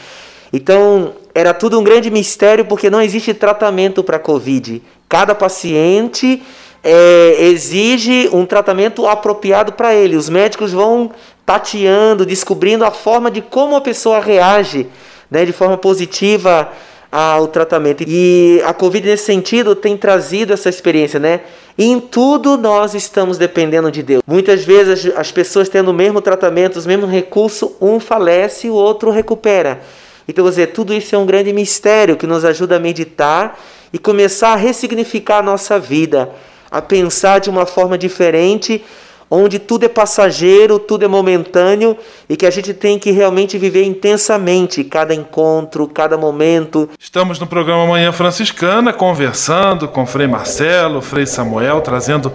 Então, 0.53 1.13
era 1.35 1.55
tudo 1.55 1.79
um 1.79 1.85
grande 1.85 2.11
mistério 2.11 2.67
porque 2.67 2.91
não 2.91 3.01
existe 3.01 3.33
tratamento 3.33 4.05
para 4.05 4.19
Covid. 4.19 4.83
Cada 5.09 5.35
paciente 5.35 6.43
é, 6.83 7.37
exige 7.39 8.29
um 8.33 8.47
tratamento 8.47 9.07
apropriado 9.07 9.73
para 9.73 9.95
ele. 9.95 10.17
Os 10.17 10.29
médicos 10.29 10.73
vão 10.73 11.11
tateando, 11.45 12.25
descobrindo 12.25 12.85
a 12.85 12.91
forma 12.91 13.31
de 13.31 13.43
como 13.43 13.77
a 13.77 13.81
pessoa 13.81 14.21
reage 14.21 14.87
né, 15.31 15.45
de 15.45 15.53
forma 15.53 15.77
positiva 15.77 16.71
ao 17.11 17.49
tratamento. 17.49 18.05
E 18.07 18.63
a 18.65 18.73
Covid, 18.73 19.07
nesse 19.07 19.25
sentido, 19.25 19.75
tem 19.75 19.97
trazido 19.97 20.53
essa 20.53 20.69
experiência, 20.69 21.19
né? 21.19 21.41
em 21.83 21.99
tudo 21.99 22.59
nós 22.59 22.95
estamos 22.95 23.39
dependendo 23.39 23.91
de 23.91 24.03
Deus. 24.03 24.23
Muitas 24.27 24.65
vezes 24.65 25.11
as 25.17 25.33
pessoas 25.33 25.67
tendo 25.67 25.91
o 25.91 25.95
mesmo 25.95 26.21
tratamento, 26.21 26.77
os 26.77 26.85
mesmos 26.85 27.11
recursos, 27.11 27.71
um 27.81 27.99
falece 27.99 28.67
e 28.67 28.71
o 28.71 28.75
outro 28.75 29.11
recupera. 29.11 29.81
Então, 30.29 30.45
quer 30.45 30.51
dizer, 30.51 30.67
tudo 30.69 30.93
isso 30.93 31.15
é 31.15 31.19
um 31.19 31.25
grande 31.25 31.53
mistério 31.55 32.19
que 32.19 32.27
nos 32.27 32.45
ajuda 32.45 32.77
a 32.77 32.79
meditar 32.79 33.59
e 33.93 33.99
começar 33.99 34.53
a 34.53 34.57
ressignificar 34.57 35.39
a 35.39 35.43
nossa 35.43 35.79
vida, 35.79 36.31
a 36.71 36.81
pensar 36.81 37.41
de 37.41 37.51
uma 37.51 37.67
forma 37.67 37.99
diferente 37.99 38.83
onde 39.31 39.61
tudo 39.61 39.85
é 39.85 39.89
passageiro, 39.89 40.79
tudo 40.79 41.05
é 41.05 41.09
momentâneo 41.09 41.97
e 42.29 42.37
que 42.37 42.45
a 42.45 42.51
gente 42.51 42.75
tem 42.75 42.99
que 42.99 43.13
realmente 43.13 43.57
viver 43.57 43.85
intensamente 43.85 44.83
cada 44.83 45.15
encontro, 45.15 45.87
cada 45.87 46.19
momento. 46.19 46.91
Estamos 46.99 47.39
no 47.39 47.47
programa 47.47 47.87
Manhã 47.87 48.11
Franciscana 48.11 48.93
conversando 48.93 49.87
com 49.87 50.05
Frei 50.05 50.27
Marcelo, 50.27 51.01
Frei 51.01 51.27
Samuel, 51.27 51.81
trazendo 51.81 52.33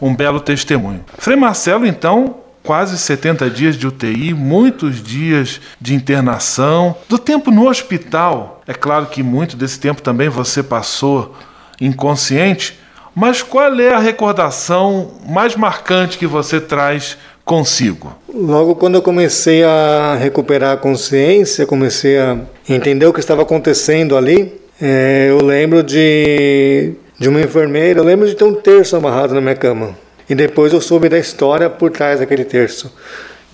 um 0.00 0.14
belo 0.14 0.38
testemunho. 0.38 1.02
Frei 1.16 1.36
Marcelo, 1.36 1.86
então, 1.86 2.36
quase 2.62 2.98
70 2.98 3.48
dias 3.48 3.76
de 3.76 3.86
UTI, 3.86 4.34
muitos 4.34 5.02
dias 5.02 5.58
de 5.80 5.94
internação. 5.94 6.94
Do 7.08 7.18
tempo 7.18 7.50
no 7.50 7.66
hospital, 7.66 8.60
é 8.66 8.74
claro 8.74 9.06
que 9.06 9.22
muito 9.22 9.56
desse 9.56 9.80
tempo 9.80 10.02
também 10.02 10.28
você 10.28 10.62
passou 10.62 11.34
inconsciente, 11.80 12.78
mas 13.18 13.40
qual 13.40 13.80
é 13.80 13.94
a 13.94 13.98
recordação 13.98 15.12
mais 15.26 15.56
marcante 15.56 16.18
que 16.18 16.26
você 16.26 16.60
traz 16.60 17.16
consigo? 17.46 18.14
Logo 18.28 18.74
quando 18.74 18.96
eu 18.96 19.00
comecei 19.00 19.64
a 19.64 20.18
recuperar 20.20 20.74
a 20.74 20.76
consciência, 20.76 21.64
comecei 21.64 22.18
a 22.18 22.36
entender 22.68 23.06
o 23.06 23.14
que 23.14 23.20
estava 23.20 23.40
acontecendo 23.40 24.18
ali, 24.18 24.60
é, 24.78 25.28
eu 25.30 25.42
lembro 25.42 25.82
de, 25.82 26.92
de 27.18 27.26
uma 27.30 27.40
enfermeira, 27.40 28.00
eu 28.00 28.04
lembro 28.04 28.28
de 28.28 28.34
ter 28.34 28.44
um 28.44 28.54
terço 28.54 28.94
amarrado 28.94 29.34
na 29.34 29.40
minha 29.40 29.56
cama. 29.56 29.96
E 30.28 30.34
depois 30.34 30.74
eu 30.74 30.80
soube 30.82 31.08
da 31.08 31.18
história 31.18 31.70
por 31.70 31.90
trás 31.90 32.20
daquele 32.20 32.44
terço. 32.44 32.92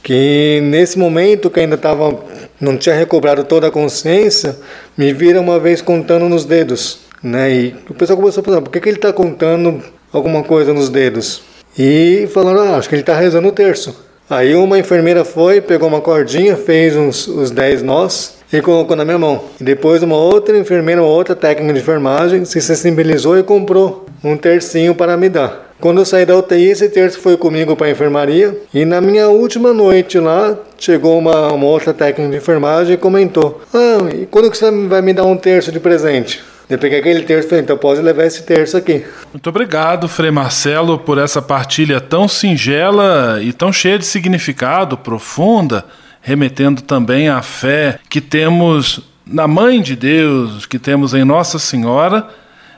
Que 0.02 0.58
nesse 0.64 0.98
momento 0.98 1.48
que 1.48 1.60
ainda 1.60 1.76
estava, 1.76 2.18
não 2.60 2.76
tinha 2.76 2.96
recobrado 2.96 3.44
toda 3.44 3.68
a 3.68 3.70
consciência, 3.70 4.58
me 4.98 5.12
viram 5.12 5.40
uma 5.40 5.60
vez 5.60 5.80
contando 5.80 6.28
nos 6.28 6.44
dedos 6.44 7.01
né? 7.22 7.52
E 7.52 7.76
o 7.88 7.94
pessoal 7.94 8.18
começou 8.18 8.40
a 8.40 8.44
pensar, 8.44 8.60
por 8.60 8.70
que, 8.70 8.80
que 8.80 8.88
ele 8.88 8.96
está 8.96 9.12
contando 9.12 9.82
alguma 10.12 10.42
coisa 10.42 10.72
nos 10.72 10.88
dedos? 10.88 11.52
e 11.78 12.28
falaram: 12.32 12.60
ah, 12.60 12.76
acho 12.76 12.88
que 12.88 12.94
ele 12.94 13.02
está 13.02 13.16
rezando 13.16 13.48
o 13.48 13.52
terço. 13.52 13.94
Aí 14.28 14.54
uma 14.54 14.78
enfermeira 14.78 15.24
foi, 15.24 15.60
pegou 15.60 15.88
uma 15.88 16.00
cordinha, 16.00 16.56
fez 16.56 16.96
uns, 16.96 17.26
os 17.26 17.50
10 17.50 17.82
nós 17.82 18.36
e 18.52 18.62
colocou 18.62 18.96
na 18.96 19.04
minha 19.04 19.18
mão. 19.18 19.42
E 19.60 19.64
depois 19.64 20.02
uma 20.02 20.16
outra 20.16 20.56
enfermeira, 20.56 21.02
uma 21.02 21.10
outra 21.10 21.34
técnica 21.34 21.74
de 21.74 21.80
enfermagem 21.80 22.44
se 22.44 22.60
sensibilizou 22.60 23.38
e 23.38 23.42
comprou 23.42 24.06
um 24.24 24.36
tercinho 24.36 24.94
para 24.94 25.16
me 25.16 25.28
dar. 25.28 25.72
Quando 25.80 26.00
eu 26.00 26.04
saí 26.04 26.24
da 26.24 26.36
UTI, 26.36 26.70
esse 26.70 26.88
terço 26.88 27.18
foi 27.18 27.36
comigo 27.36 27.74
para 27.74 27.88
a 27.88 27.90
enfermaria. 27.90 28.56
E 28.72 28.84
na 28.84 29.00
minha 29.00 29.28
última 29.28 29.72
noite 29.72 30.18
lá, 30.18 30.56
chegou 30.78 31.18
uma, 31.18 31.52
uma 31.52 31.66
outra 31.66 31.92
técnica 31.92 32.30
de 32.30 32.36
enfermagem 32.36 32.94
e 32.94 32.96
comentou: 32.96 33.60
Ah, 33.74 34.08
e 34.14 34.26
quando 34.26 34.50
que 34.50 34.56
você 34.56 34.70
vai 34.86 35.02
me 35.02 35.12
dar 35.12 35.24
um 35.24 35.36
terço 35.36 35.72
de 35.72 35.80
presente? 35.80 36.42
Eu 36.72 36.78
peguei 36.78 37.00
aquele 37.00 37.22
terço 37.22 37.50
falei, 37.50 37.62
então 37.62 37.76
pode 37.76 38.00
levar 38.00 38.24
esse 38.24 38.44
terço 38.44 38.78
aqui. 38.78 39.04
Muito 39.30 39.46
obrigado, 39.46 40.08
Frei 40.08 40.30
Marcelo, 40.30 40.98
por 40.98 41.18
essa 41.18 41.42
partilha 41.42 42.00
tão 42.00 42.26
singela 42.26 43.40
e 43.42 43.52
tão 43.52 43.70
cheia 43.70 43.98
de 43.98 44.06
significado, 44.06 44.96
profunda, 44.96 45.84
remetendo 46.22 46.80
também 46.80 47.28
à 47.28 47.42
fé 47.42 47.98
que 48.08 48.22
temos 48.22 49.00
na 49.26 49.46
Mãe 49.46 49.82
de 49.82 49.94
Deus, 49.94 50.64
que 50.64 50.78
temos 50.78 51.12
em 51.12 51.24
Nossa 51.24 51.58
Senhora 51.58 52.26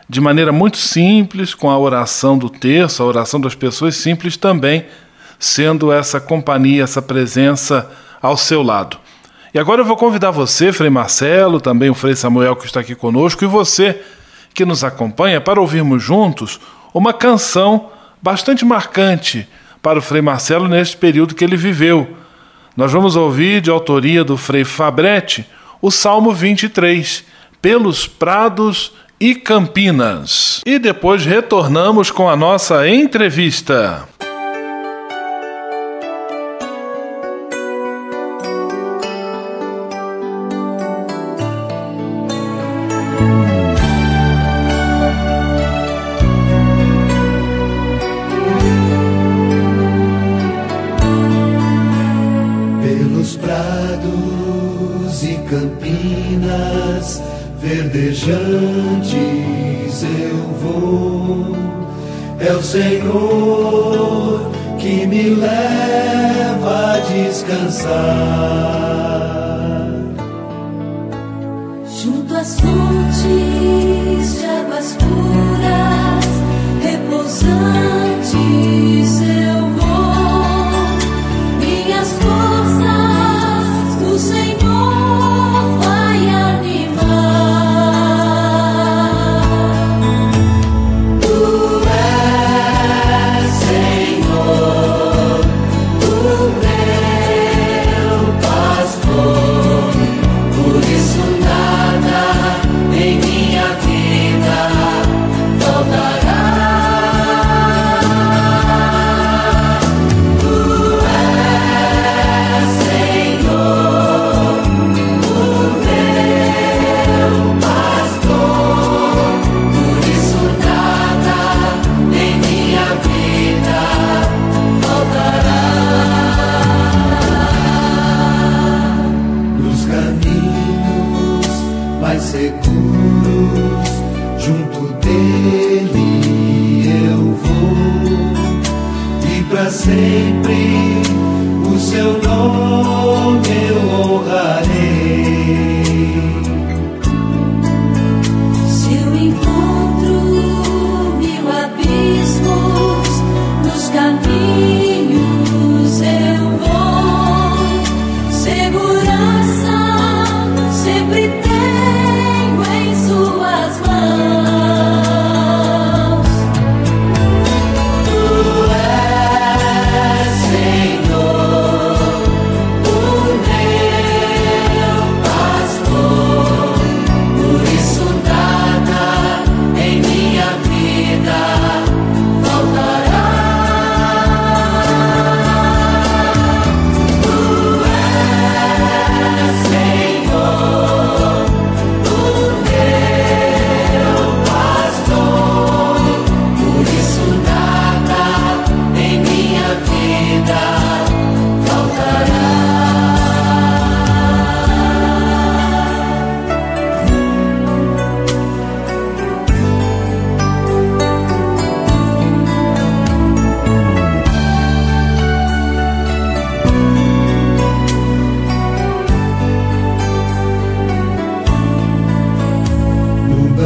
de 0.09 0.21
maneira 0.21 0.51
muito 0.51 0.77
simples, 0.77 1.55
com 1.55 1.71
a 1.71 1.79
oração 1.79 2.37
do 2.37 2.51
terço, 2.51 3.01
a 3.01 3.07
oração 3.07 3.41
das 3.41 3.55
pessoas 3.55 3.95
simples 3.95 4.37
também, 4.37 4.87
sendo 5.39 5.93
essa 5.93 6.21
companhia, 6.21 6.83
essa 6.83 7.01
presença 7.01 7.89
ao 8.21 8.37
seu 8.37 8.61
lado. 8.61 8.99
E 9.55 9.59
agora 9.59 9.83
eu 9.83 9.85
vou 9.85 9.97
convidar 9.97 10.33
você, 10.33 10.73
Frei 10.73 10.91
Marcelo, 10.91 11.61
também 11.61 11.89
o 11.89 11.95
Frei 11.95 12.17
Samuel 12.17 12.57
que 12.57 12.67
está 12.67 12.81
aqui 12.81 12.97
conosco, 12.97 13.45
e 13.45 13.47
você 13.47 14.03
que 14.53 14.65
nos 14.65 14.83
acompanha 14.83 15.41
para 15.41 15.61
ouvirmos 15.61 16.03
juntos 16.03 16.59
uma 16.93 17.13
canção 17.13 17.89
bastante 18.21 18.65
marcante 18.65 19.49
para 19.81 20.01
o 20.01 20.03
Frei 20.03 20.21
Marcelo 20.21 20.67
neste 20.67 20.97
período 20.97 21.37
que 21.37 21.45
ele 21.45 21.57
viveu. 21.57 22.17
Nós 22.77 22.91
vamos 22.91 23.15
ouvir, 23.15 23.61
de 23.61 23.71
autoria 23.71 24.25
do 24.25 24.37
Frei 24.37 24.65
Fabretti, 24.65 25.47
o 25.81 25.89
Salmo 25.89 26.33
23, 26.33 27.25
Pelos 27.63 28.09
Prados 28.09 28.91
e 29.21 29.37
Campinas. 29.37 30.63
E 30.67 30.81
depois 30.81 31.25
retornamos 31.25 32.11
com 32.11 32.29
a 32.29 32.35
nossa 32.35 32.89
entrevista. 32.89 34.09
Verdejantes 57.75 59.15
eu 60.03 60.37
vou. 60.63 61.57
É 62.39 62.53
o 62.53 62.63
Senhor 62.63 64.51
que 64.79 65.07
me 65.07 65.31
leva 65.31 66.95
a 66.95 66.99
descansar. 67.01 68.94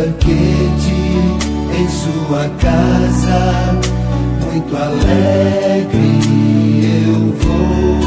Banquete 0.09 0.99
em 1.79 1.89
sua 1.89 2.49
casa, 2.59 3.79
muito 4.45 4.77
alegre 4.77 6.19
eu 7.05 7.35
vou. 7.39 7.99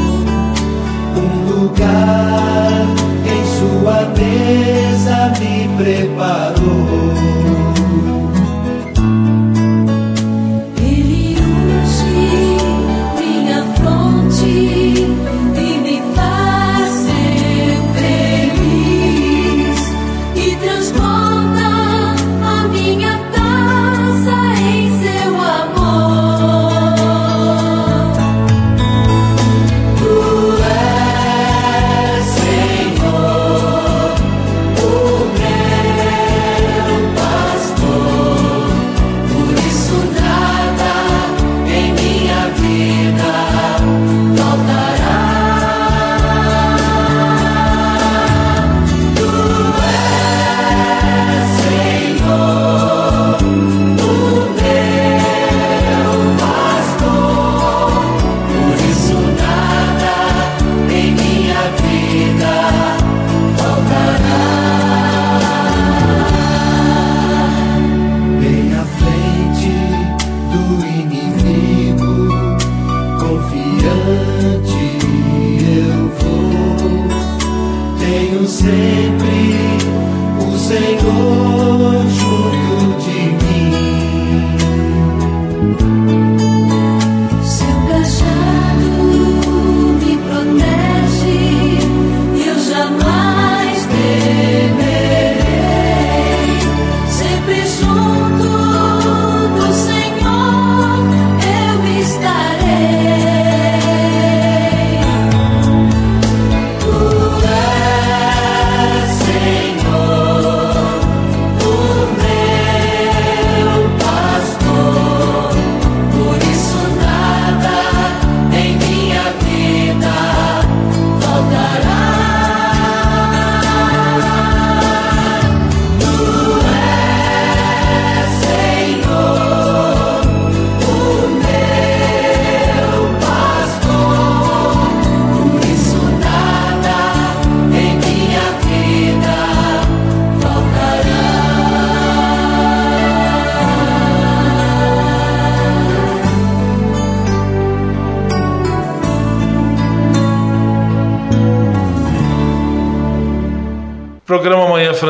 Um 1.16 1.30
lugar 1.50 2.86
em 3.26 3.42
sua 3.58 3.98
mesa 4.16 5.32
me 5.38 5.68
preparou. 5.76 6.61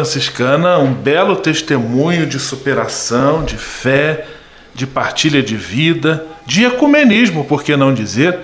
Franciscana, 0.03 0.79
um 0.79 0.93
belo 0.93 1.37
testemunho 1.37 2.27
de 2.27 2.37
superação, 2.41 3.45
de 3.45 3.57
fé, 3.57 4.27
de 4.75 4.85
partilha 4.85 5.41
de 5.41 5.55
vida, 5.55 6.27
de 6.45 6.65
ecumenismo, 6.65 7.45
por 7.45 7.63
que 7.63 7.77
não 7.77 7.95
dizer? 7.95 8.37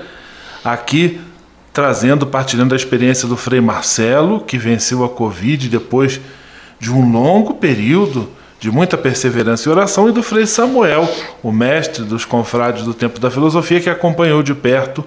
Aqui 0.64 1.20
trazendo, 1.72 2.28
partilhando 2.28 2.74
a 2.74 2.76
experiência 2.76 3.26
do 3.26 3.36
Frei 3.36 3.60
Marcelo, 3.60 4.40
que 4.40 4.56
venceu 4.56 5.02
a 5.04 5.08
Covid 5.08 5.68
depois 5.68 6.20
de 6.78 6.92
um 6.92 7.10
longo 7.10 7.54
período 7.54 8.30
de 8.60 8.70
muita 8.70 8.96
perseverança 8.96 9.68
e 9.68 9.72
oração, 9.72 10.08
e 10.08 10.12
do 10.12 10.22
Frei 10.22 10.46
Samuel, 10.46 11.12
o 11.42 11.50
mestre 11.50 12.04
dos 12.04 12.24
confrades 12.24 12.84
do 12.84 12.94
Tempo 12.94 13.18
da 13.18 13.32
Filosofia, 13.32 13.80
que 13.80 13.90
acompanhou 13.90 14.44
de 14.44 14.54
perto 14.54 15.04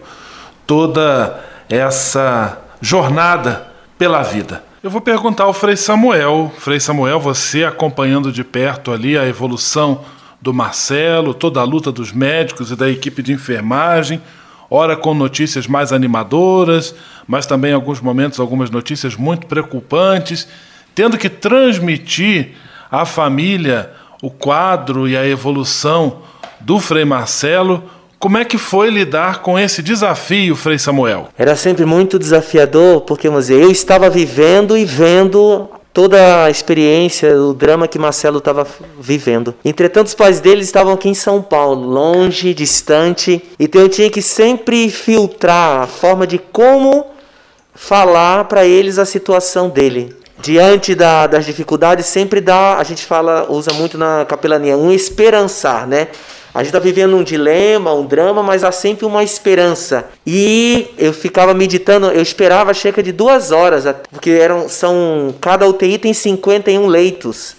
toda 0.67 1.39
essa 1.69 2.57
jornada 2.81 3.67
pela 3.97 4.21
vida. 4.21 4.69
Eu 4.83 4.89
vou 4.89 4.99
perguntar 4.99 5.43
ao 5.43 5.53
Frei 5.53 5.77
Samuel. 5.77 6.51
Frei 6.57 6.79
Samuel, 6.79 7.19
você 7.19 7.63
acompanhando 7.63 8.31
de 8.31 8.43
perto 8.43 8.91
ali 8.91 9.15
a 9.15 9.27
evolução 9.27 10.03
do 10.41 10.51
Marcelo, 10.51 11.35
toda 11.35 11.59
a 11.59 11.63
luta 11.63 11.91
dos 11.91 12.11
médicos 12.11 12.71
e 12.71 12.75
da 12.75 12.89
equipe 12.89 13.21
de 13.21 13.31
enfermagem, 13.31 14.19
ora 14.67 14.97
com 14.97 15.13
notícias 15.13 15.67
mais 15.67 15.93
animadoras, 15.93 16.95
mas 17.27 17.45
também 17.45 17.69
em 17.69 17.75
alguns 17.75 18.01
momentos 18.01 18.39
algumas 18.39 18.71
notícias 18.71 19.15
muito 19.15 19.45
preocupantes, 19.45 20.47
tendo 20.95 21.15
que 21.15 21.29
transmitir 21.29 22.55
à 22.89 23.05
família 23.05 23.93
o 24.19 24.31
quadro 24.31 25.07
e 25.07 25.15
a 25.15 25.27
evolução 25.27 26.23
do 26.59 26.79
Frei 26.79 27.05
Marcelo. 27.05 27.83
Como 28.21 28.37
é 28.37 28.45
que 28.45 28.59
foi 28.59 28.91
lidar 28.91 29.41
com 29.41 29.57
esse 29.57 29.81
desafio, 29.81 30.55
Frei 30.55 30.77
Samuel? 30.77 31.29
Era 31.35 31.55
sempre 31.55 31.85
muito 31.85 32.19
desafiador, 32.19 33.01
porque 33.01 33.27
vamos 33.27 33.47
dizer, 33.47 33.59
eu 33.59 33.71
estava 33.71 34.11
vivendo 34.11 34.77
e 34.77 34.85
vendo 34.85 35.67
toda 35.91 36.43
a 36.43 36.47
experiência, 36.47 37.35
o 37.35 37.51
drama 37.51 37.87
que 37.87 37.97
Marcelo 37.97 38.37
estava 38.37 38.67
vivendo. 38.99 39.55
Entretanto, 39.65 40.05
os 40.05 40.13
pais 40.13 40.39
dele 40.39 40.61
estavam 40.61 40.93
aqui 40.93 41.09
em 41.09 41.15
São 41.15 41.41
Paulo, 41.41 41.89
longe, 41.89 42.53
distante, 42.53 43.43
então 43.59 43.81
eu 43.81 43.89
tinha 43.89 44.11
que 44.11 44.21
sempre 44.21 44.87
filtrar 44.91 45.81
a 45.81 45.87
forma 45.87 46.27
de 46.27 46.37
como 46.37 47.07
falar 47.73 48.43
para 48.43 48.63
eles 48.63 48.99
a 48.99 49.05
situação 49.05 49.67
dele. 49.67 50.15
Diante 50.39 50.93
da, 50.93 51.25
das 51.25 51.43
dificuldades, 51.43 52.05
sempre 52.05 52.39
dá, 52.39 52.77
a 52.77 52.83
gente 52.83 53.03
fala, 53.03 53.47
usa 53.49 53.73
muito 53.73 53.97
na 53.97 54.25
capelania, 54.25 54.77
um 54.77 54.91
esperançar, 54.91 55.87
né? 55.87 56.09
A 56.53 56.59
gente 56.59 56.67
está 56.67 56.79
vivendo 56.79 57.15
um 57.15 57.23
dilema, 57.23 57.93
um 57.93 58.05
drama, 58.05 58.43
mas 58.43 58.63
há 58.63 58.71
sempre 58.71 59.05
uma 59.05 59.23
esperança. 59.23 60.09
E 60.27 60.87
eu 60.97 61.13
ficava 61.13 61.53
meditando, 61.53 62.07
eu 62.07 62.21
esperava 62.21 62.73
cerca 62.73 63.01
de 63.01 63.13
duas 63.13 63.51
horas, 63.51 63.85
porque 64.11 64.31
eram, 64.31 64.67
são, 64.67 65.33
cada 65.39 65.65
UTI 65.65 65.97
tem 65.97 66.13
51 66.13 66.85
leitos. 66.87 67.55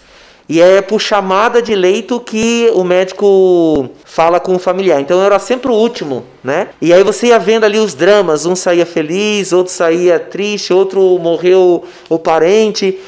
E 0.47 0.61
é 0.61 0.83
por 0.83 1.01
chamada 1.01 1.63
de 1.63 1.75
leito 1.75 2.21
que 2.21 2.71
o 2.75 2.85
médico 2.85 3.89
fala 4.05 4.39
com 4.39 4.57
o 4.57 4.59
familiar. 4.59 5.01
Então 5.01 5.19
eu 5.19 5.25
era 5.25 5.39
sempre 5.39 5.71
o 5.71 5.75
último, 5.75 6.25
né? 6.45 6.69
E 6.79 6.93
aí 6.93 7.03
você 7.03 7.29
ia 7.29 7.39
vendo 7.39 7.65
ali 7.65 7.79
os 7.79 7.95
dramas, 7.95 8.45
um 8.45 8.55
saía 8.55 8.85
feliz, 8.85 9.53
outro 9.55 9.73
saía 9.73 10.19
triste, 10.19 10.71
outro 10.71 11.19
morreu 11.19 11.85
o 12.11 12.19
parente. 12.19 12.99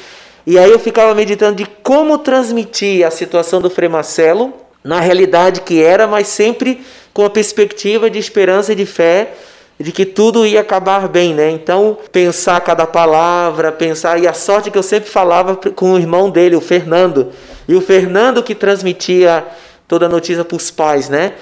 E 0.47 0.57
aí 0.57 0.71
eu 0.71 0.79
ficava 0.79 1.13
meditando 1.13 1.57
de 1.57 1.65
como 1.83 2.17
transmitir 2.17 3.05
a 3.05 3.11
situação 3.11 3.61
do 3.61 3.69
Frei 3.69 3.89
Marcelo 3.89 4.64
na 4.85 4.99
realidade 4.99 5.61
que 5.61 5.81
era, 5.81 6.05
mas 6.05 6.27
sempre 6.27 6.85
com 7.11 7.25
a 7.25 7.29
perspectiva 7.29 8.07
de 8.07 8.19
esperança 8.19 8.71
e 8.71 8.75
de 8.75 8.85
fé 8.85 9.33
de 9.79 9.91
que 9.91 10.05
tudo 10.05 10.45
ia 10.45 10.61
acabar 10.61 11.07
bem, 11.09 11.33
né? 11.33 11.49
Então, 11.49 11.97
pensar 12.11 12.61
cada 12.61 12.85
palavra, 12.85 13.71
pensar 13.71 14.17
e 14.21 14.27
a 14.27 14.33
sorte 14.33 14.71
que 14.71 14.77
eu 14.77 14.83
sempre 14.83 15.09
falava 15.09 15.57
com 15.57 15.93
o 15.93 15.99
irmão 15.99 16.29
dele, 16.29 16.55
o 16.55 16.61
Fernando, 16.61 17.31
e 17.67 17.75
o 17.75 17.81
Fernando 17.81 18.41
que 18.41 18.55
transmitia 18.55 19.45
toda 19.87 20.05
a 20.05 20.09
notícia 20.09 20.45
para 20.45 20.55
os 20.55 20.71
pais, 20.71 21.09
né? 21.09 21.33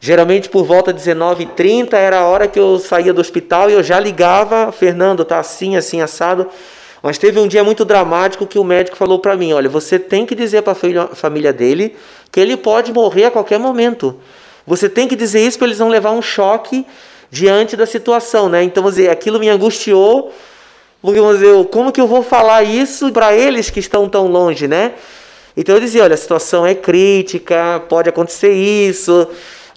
Geralmente 0.00 0.48
por 0.48 0.64
volta 0.64 0.92
de 0.92 1.02
19h30 1.02 1.94
era 1.94 2.20
a 2.20 2.24
hora 2.24 2.46
que 2.46 2.58
eu 2.58 2.78
saía 2.78 3.12
do 3.12 3.20
hospital 3.20 3.68
e 3.68 3.74
eu 3.74 3.82
já 3.82 3.98
ligava, 3.98 4.70
Fernando, 4.72 5.24
tá 5.24 5.38
assim, 5.38 5.76
assim, 5.76 6.00
assado. 6.00 6.46
Mas 7.04 7.18
teve 7.18 7.38
um 7.38 7.46
dia 7.46 7.62
muito 7.62 7.84
dramático 7.84 8.46
que 8.46 8.58
o 8.58 8.64
médico 8.64 8.96
falou 8.96 9.18
para 9.18 9.36
mim: 9.36 9.52
olha, 9.52 9.68
você 9.68 9.98
tem 9.98 10.24
que 10.24 10.34
dizer 10.34 10.62
para 10.62 10.72
a 10.72 11.14
família 11.14 11.52
dele 11.52 11.94
que 12.32 12.40
ele 12.40 12.56
pode 12.56 12.94
morrer 12.94 13.26
a 13.26 13.30
qualquer 13.30 13.58
momento. 13.58 14.18
Você 14.66 14.88
tem 14.88 15.06
que 15.06 15.14
dizer 15.14 15.46
isso 15.46 15.58
para 15.58 15.66
eles 15.66 15.78
não 15.78 15.90
levar 15.90 16.12
um 16.12 16.22
choque 16.22 16.86
diante 17.30 17.76
da 17.76 17.84
situação, 17.84 18.48
né? 18.48 18.62
Então, 18.62 18.82
dizer, 18.84 19.10
aquilo 19.10 19.38
me 19.38 19.50
angustiou, 19.50 20.32
porque 21.02 21.20
dizer, 21.20 21.66
como 21.66 21.92
que 21.92 22.00
eu 22.00 22.06
vou 22.06 22.22
falar 22.22 22.62
isso 22.62 23.12
para 23.12 23.34
eles 23.36 23.68
que 23.68 23.80
estão 23.80 24.08
tão 24.08 24.26
longe, 24.26 24.66
né? 24.66 24.94
Então 25.54 25.74
eu 25.74 25.80
dizia, 25.82 26.04
olha, 26.04 26.14
a 26.14 26.16
situação 26.16 26.66
é 26.66 26.74
crítica, 26.74 27.82
pode 27.86 28.08
acontecer 28.08 28.52
isso, 28.52 29.28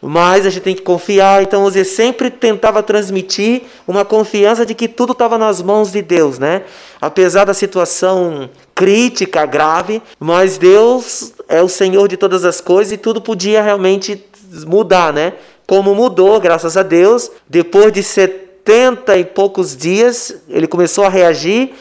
mas 0.02 0.46
a 0.46 0.50
gente 0.50 0.64
tem 0.64 0.76
que 0.76 0.82
confiar. 0.82 1.42
Então, 1.42 1.66
dizer, 1.68 1.86
sempre 1.86 2.30
tentava 2.30 2.84
transmitir 2.84 3.64
uma 3.88 4.06
confiança 4.06 4.66
de 4.66 4.74
que 4.74 4.88
tudo 4.88 5.14
estava 5.14 5.38
nas 5.38 5.62
mãos 5.62 5.92
de 5.92 6.02
Deus, 6.02 6.38
né? 6.38 6.64
Apesar 7.02 7.46
da 7.46 7.54
situação 7.54 8.50
crítica, 8.76 9.46
grave, 9.46 10.02
mas 10.20 10.58
Deus 10.58 11.34
é 11.48 11.62
o 11.62 11.70
Senhor 11.70 12.08
de 12.08 12.18
todas 12.18 12.46
as 12.46 12.62
coisas 12.62 12.94
e 12.94 12.98
tudo 12.98 13.22
podia 13.22 13.62
realmente 13.62 14.24
mudar, 14.66 15.12
né? 15.12 15.34
Como 15.66 15.94
mudou, 15.94 16.40
graças 16.40 16.78
a 16.78 16.84
Deus, 16.84 17.30
depois 17.48 17.92
de 17.92 18.02
70 18.02 19.18
e 19.18 19.26
poucos 19.26 19.76
dias, 19.76 20.36
ele 20.50 20.68
começou 20.68 21.04
a 21.04 21.10
reagir 21.10 21.74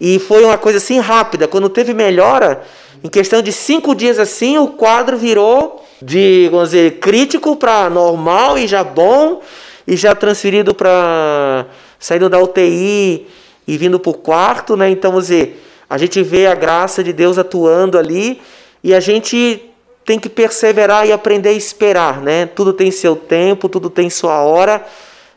e 0.00 0.18
foi 0.18 0.44
uma 0.44 0.58
coisa 0.58 0.78
assim 0.78 1.00
rápida. 1.00 1.48
Quando 1.48 1.68
teve 1.68 1.94
melhora, 1.94 2.62
em 3.02 3.08
questão 3.08 3.42
de 3.42 3.52
cinco 3.52 3.94
dias 3.94 4.18
assim, 4.18 4.58
o 4.58 4.68
quadro 4.68 5.16
virou 5.16 5.85
de, 6.00 6.48
vamos 6.50 6.70
dizer, 6.70 6.98
crítico 6.98 7.56
para 7.56 7.88
normal 7.88 8.58
e 8.58 8.66
já 8.66 8.84
bom, 8.84 9.40
e 9.86 9.96
já 9.96 10.14
transferido 10.14 10.74
para 10.74 11.66
saindo 11.98 12.28
da 12.28 12.40
UTI 12.40 13.26
e 13.66 13.78
vindo 13.78 13.98
para 13.98 14.10
o 14.10 14.14
quarto, 14.14 14.76
né? 14.76 14.90
Então, 14.90 15.10
vamos 15.12 15.28
dizer, 15.28 15.62
a 15.88 15.96
gente 15.98 16.22
vê 16.22 16.46
a 16.46 16.54
graça 16.54 17.02
de 17.02 17.12
Deus 17.12 17.38
atuando 17.38 17.98
ali 17.98 18.40
e 18.82 18.94
a 18.94 19.00
gente 19.00 19.62
tem 20.04 20.18
que 20.18 20.28
perseverar 20.28 21.06
e 21.06 21.12
aprender 21.12 21.48
a 21.48 21.52
esperar, 21.52 22.20
né? 22.20 22.46
Tudo 22.46 22.72
tem 22.72 22.90
seu 22.90 23.16
tempo, 23.16 23.68
tudo 23.68 23.90
tem 23.90 24.08
sua 24.08 24.40
hora. 24.42 24.86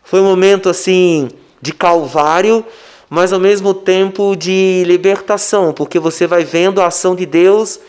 Foi 0.03 0.21
um 0.21 0.25
momento 0.25 0.69
assim 0.69 1.29
de 1.61 1.73
calvário, 1.73 2.65
mas 3.09 3.33
ao 3.33 3.39
mesmo 3.39 3.73
tempo 3.73 4.35
de 4.35 4.83
libertação, 4.85 5.73
porque 5.73 5.97
você 5.99 6.27
vai 6.27 6.43
vendo 6.43 6.81
a 6.81 6.87
ação 6.87 7.15
de 7.15 7.25
Deus 7.25 7.79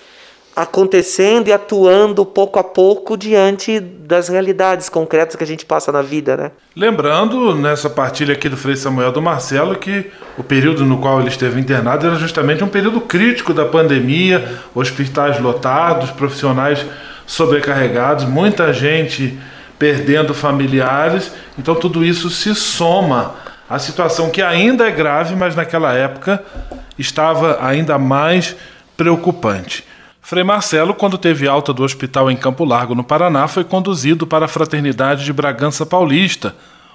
acontecendo 0.55 1.49
e 1.49 1.53
atuando 1.53 2.27
pouco 2.27 2.59
a 2.59 2.65
pouco 2.65 3.17
diante 3.17 3.79
das 3.79 4.29
realidades 4.29 4.89
concretas 4.89 5.37
que 5.37 5.45
a 5.45 5.47
gente 5.47 5.65
passa 5.65 5.93
na 5.93 6.03
vida, 6.03 6.37
né? 6.37 6.51
Lembrando 6.75 7.55
nessa 7.55 7.89
partilha 7.89 8.35
aqui 8.35 8.49
do 8.49 8.57
Frei 8.57 8.77
Samuel 8.77 9.13
do 9.13 9.23
Marcelo 9.23 9.77
que 9.77 10.11
o 10.37 10.43
período 10.43 10.85
no 10.85 10.99
qual 10.99 11.21
ele 11.21 11.29
esteve 11.29 11.61
internado 11.61 12.07
era 12.07 12.17
justamente 12.17 12.65
um 12.65 12.69
período 12.69 13.01
crítico 13.01 13.55
da 13.55 13.65
pandemia, 13.65 14.61
hospitais 14.75 15.41
lotados, 15.41 16.11
profissionais 16.11 16.85
sobrecarregados, 17.27 18.25
muita 18.25 18.73
gente 18.73 19.39
perdendo 19.79 20.35
familiares, 20.35 21.33
então 21.57 21.75
tudo 21.75 22.05
isso 22.05 22.29
se 22.29 22.55
soma 22.55 23.35
à 23.69 23.79
situação 23.79 24.29
que 24.29 24.43
ainda 24.43 24.87
é 24.87 24.91
grave, 24.91 25.37
mas 25.37 25.55
naquela 25.55 25.95
época 25.95 26.43
estava 26.99 27.65
ainda 27.65 27.97
mais 27.97 28.57
preocupante. 28.97 29.85
Frei 30.23 30.45
Marcelo, 30.45 30.95
quando 30.95 31.19
teve 31.19 31.49
alta 31.49 31.73
do 31.73 31.83
hospital 31.83 32.31
em 32.31 32.37
Campo 32.37 32.65
Largo, 32.65 32.95
no 32.95 33.03
Paraná, 33.03 33.49
foi 33.49 33.65
conduzido 33.65 34.27
para 34.27 34.45
a 34.45 34.49
Fraternidade 34.49 35.25
de 35.25 35.33
Bragança 35.33 35.85
Paulista, 35.85 36.55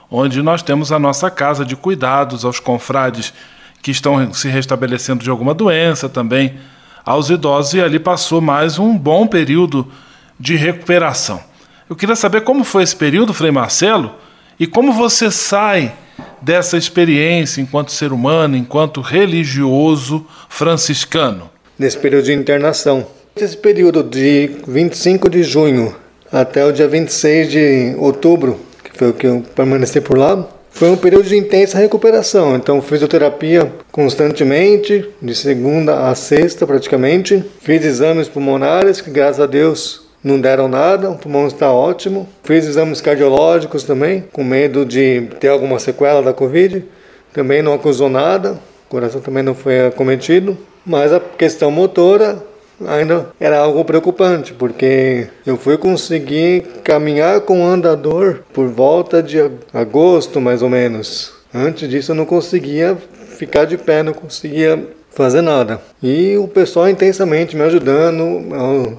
onde 0.10 0.42
nós 0.42 0.62
temos 0.62 0.92
a 0.92 1.00
nossa 1.00 1.30
casa 1.30 1.66
de 1.66 1.76
cuidados 1.76 2.46
aos 2.46 2.60
confrades 2.60 3.34
que 3.82 3.92
estão 3.92 4.32
se 4.34 4.48
restabelecendo 4.48 5.24
de 5.24 5.30
alguma 5.30 5.54
doença, 5.54 6.08
também 6.08 6.56
aos 7.04 7.30
idosos, 7.30 7.74
e 7.74 7.82
ali 7.82 8.00
passou 8.00 8.40
mais 8.40 8.80
um 8.80 8.98
bom 8.98 9.28
período 9.28 9.92
de 10.40 10.56
recuperação. 10.56 11.44
Eu 11.90 11.96
queria 11.96 12.16
saber 12.16 12.42
como 12.42 12.64
foi 12.64 12.84
esse 12.84 12.96
período, 12.96 13.34
Frei 13.34 13.52
Marcelo, 13.52 14.16
e 14.60 14.66
como 14.66 14.94
você 14.94 15.30
sai 15.30 15.94
dessa 16.42 16.78
experiência 16.78 17.60
enquanto 17.60 17.92
ser 17.92 18.14
humano, 18.14 18.56
enquanto 18.56 19.02
religioso 19.02 20.26
franciscano. 20.48 21.55
Nesse 21.78 21.98
período 21.98 22.24
de 22.24 22.34
internação. 22.34 23.06
Esse 23.36 23.58
período 23.58 24.02
de 24.02 24.50
25 24.66 25.30
de 25.30 25.44
junho 25.44 25.94
até 26.32 26.66
o 26.66 26.72
dia 26.72 26.88
26 26.88 27.52
de 27.52 27.96
outubro, 27.98 28.58
que 28.82 28.98
foi 28.98 29.10
o 29.10 29.14
que 29.14 29.28
eu 29.28 29.44
permaneci 29.54 30.00
por 30.00 30.18
lá, 30.18 30.48
foi 30.72 30.90
um 30.90 30.96
período 30.96 31.28
de 31.28 31.36
intensa 31.36 31.78
recuperação. 31.78 32.56
Então, 32.56 32.82
fisioterapia 32.82 33.70
constantemente, 33.92 35.06
de 35.22 35.36
segunda 35.36 36.10
a 36.10 36.16
sexta 36.16 36.66
praticamente. 36.66 37.44
Fiz 37.60 37.84
exames 37.84 38.30
pulmonares, 38.30 39.02
que 39.02 39.10
graças 39.10 39.42
a 39.42 39.46
Deus 39.46 40.06
não 40.24 40.40
deram 40.40 40.70
nada, 40.70 41.12
o 41.12 41.18
pulmão 41.18 41.46
está 41.46 41.72
ótimo. 41.72 42.26
Fiz 42.44 42.66
exames 42.66 43.02
cardiológicos 43.02 43.84
também, 43.84 44.24
com 44.32 44.46
medo 44.46 44.86
de 44.86 45.28
ter 45.42 45.50
alguma 45.50 45.78
sequela 45.78 46.22
da 46.22 46.32
Covid. 46.32 46.86
Também 47.34 47.62
não 47.62 47.74
acusou 47.74 48.10
nada, 48.10 48.58
coração 48.88 49.20
também 49.20 49.44
não 49.44 49.54
foi 49.54 49.88
acometido, 49.88 50.58
mas 50.86 51.12
a 51.12 51.20
questão 51.20 51.72
motora 51.72 52.38
ainda 52.86 53.30
era 53.40 53.58
algo 53.58 53.86
preocupante, 53.86 54.54
porque 54.54 55.28
eu 55.46 55.58
fui 55.58 55.78
conseguir 55.78 56.64
caminhar 56.84 57.42
com 57.42 57.62
o 57.62 57.66
andador 57.66 58.40
por 58.54 58.68
volta 58.68 59.24
de 59.24 59.38
agosto, 59.74 60.42
mais 60.42 60.62
ou 60.62 60.70
menos. 60.70 61.34
Antes 61.54 61.90
disso 61.90 62.12
eu 62.12 62.16
não 62.16 62.26
conseguia 62.26 62.98
ficar 63.38 63.66
de 63.66 63.78
pé, 63.78 64.04
não 64.04 64.14
conseguia 64.14 64.88
fazer 65.12 65.42
nada. 65.42 65.80
E 66.04 66.36
o 66.38 66.48
pessoal 66.48 66.90
intensamente 66.90 67.56
me 67.56 67.64
ajudando, 67.64 68.54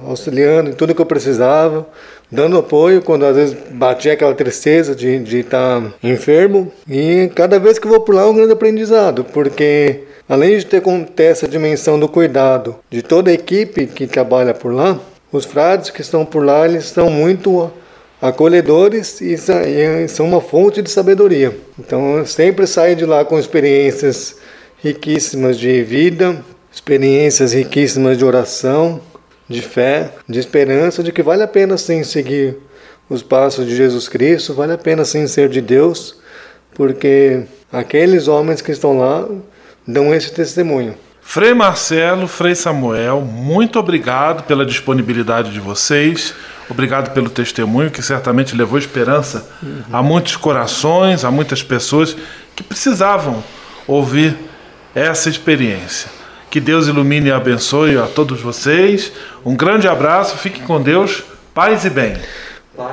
auxiliando 0.07 0.71
em 0.71 0.73
tudo 0.73 0.95
que 0.95 1.01
eu 1.01 1.05
precisava, 1.05 1.87
dando 2.31 2.57
apoio 2.57 3.03
quando 3.03 3.23
às 3.23 3.35
vezes 3.35 3.55
batia 3.69 4.13
aquela 4.13 4.33
tristeza 4.33 4.95
de 4.95 5.19
de 5.19 5.39
estar 5.39 5.83
enfermo. 6.03 6.71
E 6.89 7.29
cada 7.35 7.59
vez 7.59 7.77
que 7.77 7.85
eu 7.85 7.91
vou 7.91 8.01
por 8.01 8.15
lá 8.15 8.23
é 8.23 8.25
um 8.25 8.33
grande 8.33 8.53
aprendizado, 8.53 9.23
porque 9.23 10.06
além 10.27 10.57
de 10.57 10.65
ter, 10.65 10.81
ter 11.15 11.23
essa 11.23 11.47
dimensão 11.47 11.99
do 11.99 12.07
cuidado 12.07 12.75
de 12.89 13.01
toda 13.01 13.31
a 13.31 13.33
equipe 13.33 13.87
que 13.87 14.07
trabalha 14.07 14.53
por 14.53 14.73
lá, 14.73 14.99
os 15.31 15.45
frades 15.45 15.89
que 15.89 16.01
estão 16.01 16.25
por 16.25 16.43
lá, 16.43 16.65
eles 16.65 16.85
são 16.85 17.09
muito 17.09 17.71
acolhedores 18.21 19.21
e 19.21 19.37
são 20.07 20.25
uma 20.25 20.41
fonte 20.41 20.81
de 20.81 20.89
sabedoria. 20.89 21.55
Então 21.79 22.17
eu 22.17 22.25
sempre 22.25 22.65
saio 22.65 22.95
de 22.95 23.05
lá 23.05 23.23
com 23.23 23.37
experiências 23.37 24.37
riquíssimas 24.81 25.57
de 25.57 25.83
vida, 25.83 26.43
experiências 26.71 27.53
riquíssimas 27.53 28.17
de 28.17 28.25
oração, 28.25 29.01
de 29.47 29.61
fé, 29.61 30.11
de 30.27 30.39
esperança, 30.39 31.03
de 31.03 31.11
que 31.11 31.23
vale 31.23 31.43
a 31.43 31.47
pena 31.47 31.77
sim 31.77 32.03
seguir 32.03 32.57
os 33.09 33.23
passos 33.23 33.65
de 33.65 33.75
Jesus 33.75 34.07
Cristo, 34.07 34.53
vale 34.53 34.73
a 34.73 34.77
pena 34.77 35.05
sim 35.05 35.25
ser 35.27 35.47
de 35.47 35.61
Deus, 35.61 36.19
porque 36.73 37.43
aqueles 37.71 38.27
homens 38.27 38.61
que 38.61 38.71
estão 38.71 38.97
lá 38.97 39.27
dão 39.87 40.13
esse 40.13 40.31
testemunho. 40.33 40.95
Frei 41.21 41.53
Marcelo, 41.53 42.27
Frei 42.27 42.55
Samuel, 42.55 43.21
muito 43.21 43.77
obrigado 43.77 44.43
pela 44.43 44.65
disponibilidade 44.65 45.51
de 45.51 45.59
vocês. 45.59 46.33
Obrigado 46.69 47.13
pelo 47.13 47.29
testemunho 47.29 47.91
que 47.91 48.01
certamente 48.01 48.55
levou 48.55 48.77
esperança 48.77 49.47
uhum. 49.61 49.83
a 49.91 50.01
muitos 50.03 50.35
corações, 50.35 51.23
a 51.23 51.31
muitas 51.31 51.63
pessoas 51.63 52.15
que 52.55 52.63
precisavam 52.63 53.43
ouvir 53.85 54.37
essa 54.95 55.29
experiência. 55.29 56.09
Que 56.49 56.59
Deus 56.59 56.87
ilumine 56.87 57.27
e 57.27 57.31
abençoe 57.31 57.97
a 57.97 58.07
todos 58.07 58.41
vocês. 58.41 59.11
Um 59.45 59.55
grande 59.55 59.87
abraço, 59.87 60.37
fiquem 60.37 60.63
com 60.63 60.81
Deus, 60.81 61.23
paz 61.53 61.83
e 61.83 61.89
bem. 61.89 62.17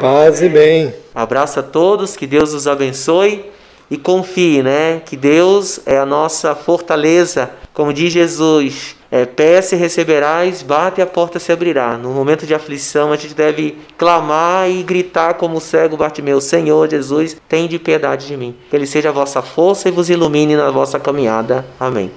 Paz 0.00 0.42
e 0.42 0.48
bem. 0.48 0.92
abraço 1.14 1.60
a 1.60 1.62
todos, 1.62 2.16
que 2.16 2.26
Deus 2.26 2.52
os 2.52 2.66
abençoe 2.66 3.53
e 3.90 3.96
confie, 3.96 4.62
né? 4.62 5.00
Que 5.04 5.16
Deus 5.16 5.80
é 5.86 5.98
a 5.98 6.06
nossa 6.06 6.54
fortaleza, 6.54 7.50
como 7.72 7.92
diz 7.92 8.12
Jesus. 8.12 8.96
É, 9.10 9.24
peça 9.24 9.76
e 9.76 9.78
receberás, 9.78 10.62
bate 10.62 11.00
e 11.00 11.02
a 11.02 11.06
porta 11.06 11.38
se 11.38 11.52
abrirá. 11.52 11.96
No 11.96 12.10
momento 12.10 12.46
de 12.46 12.52
aflição, 12.52 13.12
a 13.12 13.16
gente 13.16 13.32
deve 13.32 13.78
clamar 13.96 14.68
e 14.68 14.82
gritar 14.82 15.34
como 15.34 15.58
o 15.58 15.60
cego 15.60 15.96
Bartimeu: 15.96 16.40
Senhor 16.40 16.90
Jesus, 16.90 17.36
tem 17.48 17.68
de 17.68 17.78
piedade 17.78 18.26
de 18.26 18.36
mim. 18.36 18.56
Que 18.68 18.74
Ele 18.74 18.86
seja 18.86 19.10
a 19.10 19.12
vossa 19.12 19.40
força 19.40 19.88
e 19.88 19.92
vos 19.92 20.10
ilumine 20.10 20.56
na 20.56 20.70
vossa 20.70 20.98
caminhada. 20.98 21.64
Amém. 21.78 22.10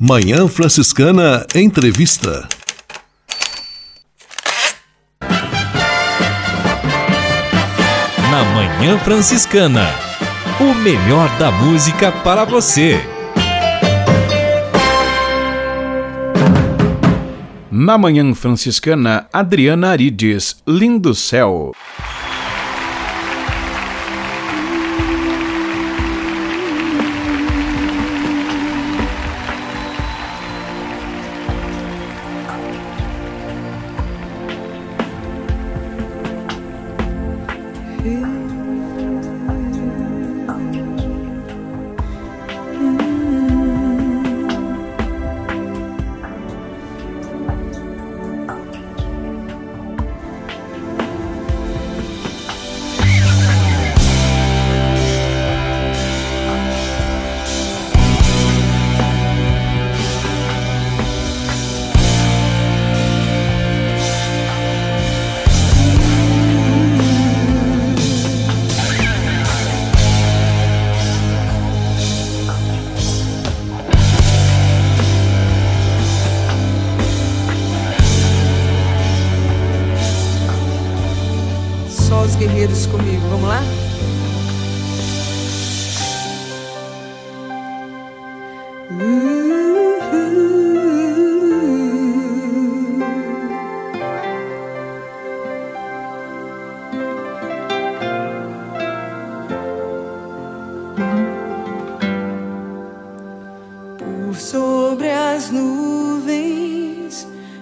Manhã 0.00 0.48
Franciscana 0.48 1.44
Entrevista. 1.54 2.48
Na 8.30 8.44
Manhã 8.44 8.98
Franciscana, 9.00 10.07
o 10.60 10.74
melhor 10.74 11.28
da 11.38 11.52
música 11.52 12.10
para 12.10 12.44
você. 12.44 13.00
Na 17.70 17.96
Manhã 17.96 18.34
Franciscana, 18.34 19.26
Adriana 19.32 19.90
Arides, 19.90 20.60
Lindo 20.66 21.14
Céu. 21.14 21.72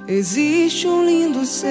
Existe 0.08 0.86
um 0.86 1.04
lindo 1.04 1.44
céu, 1.44 1.68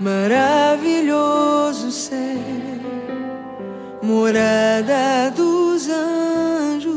maravilhoso 0.00 1.90
céu, 1.92 2.18
morada 4.02 5.30
dos 5.34 5.88
anjos. 5.88 6.92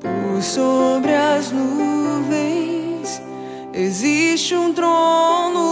Por 0.00 0.42
sobre 0.42 1.14
as 1.14 1.50
nuvens 1.50 3.22
existe 3.72 4.54
um 4.54 4.72
trono 4.74 5.62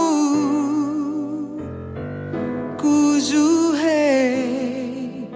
cujo 2.79 3.73
rei 3.73 5.29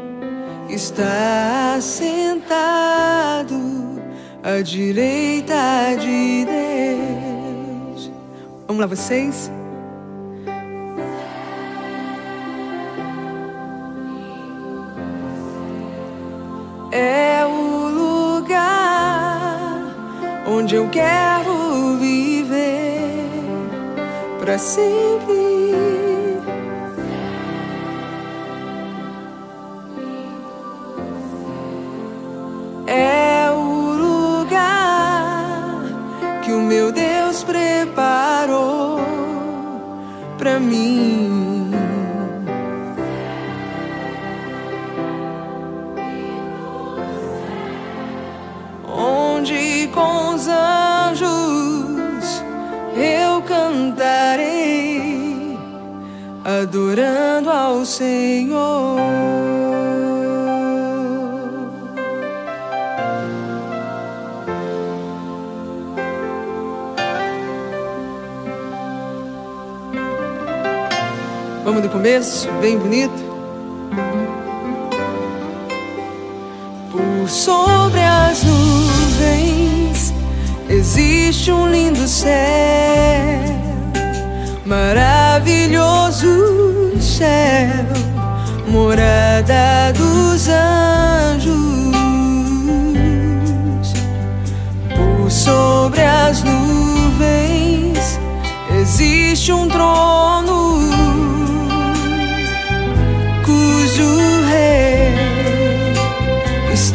está 0.70 1.78
sentado 1.80 2.95
à 4.46 4.62
direita 4.62 5.96
de 6.00 6.46
Deus. 6.46 8.12
Vamos 8.68 8.80
lá, 8.80 8.86
vocês? 8.86 9.52
É 16.92 17.44
o 17.44 17.90
lugar 18.40 18.86
onde 20.48 20.76
eu 20.76 20.88
quero 20.90 21.98
viver 21.98 23.26
para 24.40 24.60
sempre. 24.60 25.55
Para 40.46 40.60
mim. 40.60 41.72
Onde 48.88 49.90
com 49.92 50.36
os 50.36 50.48
anjos 50.48 52.44
eu 52.96 53.42
cantarei, 53.42 54.38
adorando 56.46 57.50
ao 57.50 57.84
Senhor. 57.84 59.65
Começo, 71.96 72.50
bem 72.60 72.78
bonito. 72.78 73.24
Por 76.92 77.30
sobre 77.30 78.02
as 78.02 78.44
nuvens 78.44 80.14
existe 80.68 81.54
um 81.54 81.70
lindo 81.70 82.06
céu, 82.06 82.30
maravilhoso 84.66 86.28
céu, 87.00 87.86
morada 88.68 89.94
dos 89.94 90.50
anjos. 90.50 91.56
Por 94.98 95.32
sobre 95.32 96.02
as 96.02 96.44
nuvens 96.44 98.20
existe 98.82 99.54
um 99.54 99.70
trono 99.70 101.15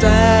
está 0.03 0.40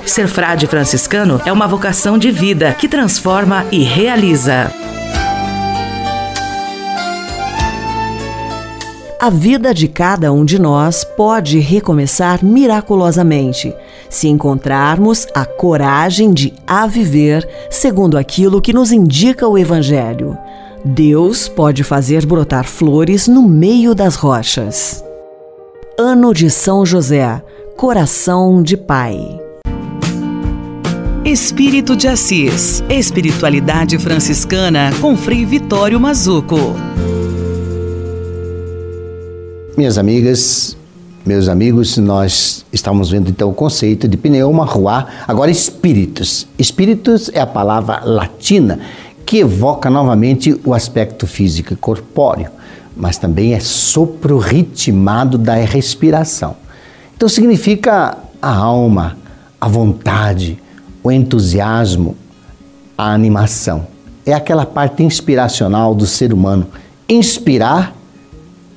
Ser 0.05 0.27
frade 0.27 0.67
franciscano 0.67 1.41
é 1.45 1.51
uma 1.51 1.67
vocação 1.67 2.17
de 2.17 2.31
vida 2.31 2.73
que 2.73 2.87
transforma 2.87 3.65
e 3.71 3.83
realiza. 3.83 4.71
A 9.19 9.29
vida 9.29 9.71
de 9.71 9.87
cada 9.87 10.33
um 10.33 10.43
de 10.43 10.59
nós 10.59 11.03
pode 11.03 11.59
recomeçar 11.59 12.43
miraculosamente 12.43 13.71
se 14.09 14.27
encontrarmos 14.27 15.27
a 15.35 15.45
coragem 15.45 16.33
de 16.33 16.53
a 16.65 16.87
viver 16.87 17.47
segundo 17.69 18.17
aquilo 18.17 18.59
que 18.59 18.73
nos 18.73 18.91
indica 18.91 19.47
o 19.47 19.57
Evangelho. 19.57 20.35
Deus 20.83 21.47
pode 21.47 21.83
fazer 21.83 22.25
brotar 22.25 22.65
flores 22.65 23.27
no 23.27 23.47
meio 23.47 23.93
das 23.93 24.15
rochas. 24.15 25.03
Ano 25.99 26.33
de 26.33 26.49
São 26.49 26.83
José, 26.83 27.41
coração 27.77 28.63
de 28.63 28.75
Pai. 28.75 29.40
Espírito 31.31 31.95
de 31.95 32.09
Assis, 32.09 32.83
Espiritualidade 32.89 33.97
Franciscana 33.97 34.91
com 34.99 35.15
Frei 35.15 35.45
Vitório 35.45 35.97
Mazuco. 35.97 36.57
Minhas 39.77 39.97
amigas, 39.97 40.75
meus 41.25 41.47
amigos, 41.47 41.97
nós 41.97 42.65
estamos 42.73 43.09
vendo 43.09 43.29
então 43.29 43.49
o 43.49 43.53
conceito 43.53 44.09
de 44.09 44.17
pneuma, 44.17 44.65
ruá, 44.65 45.07
agora 45.25 45.49
espíritos. 45.49 46.49
Espíritos 46.59 47.31
é 47.33 47.39
a 47.39 47.47
palavra 47.47 48.01
latina 48.03 48.81
que 49.25 49.37
evoca 49.37 49.89
novamente 49.89 50.59
o 50.65 50.73
aspecto 50.73 51.25
físico 51.25 51.71
e 51.71 51.77
corpóreo, 51.77 52.51
mas 52.93 53.17
também 53.17 53.53
é 53.53 53.59
sopro 53.61 54.37
ritmado 54.37 55.37
da 55.37 55.55
respiração. 55.55 56.57
Então 57.15 57.29
significa 57.29 58.17
a 58.41 58.53
alma, 58.53 59.15
a 59.61 59.69
vontade, 59.69 60.60
o 61.03 61.11
entusiasmo, 61.11 62.15
a 62.97 63.13
animação. 63.13 63.87
É 64.25 64.33
aquela 64.33 64.65
parte 64.65 65.03
inspiracional 65.03 65.95
do 65.95 66.05
ser 66.05 66.33
humano. 66.33 66.67
Inspirar, 67.09 67.95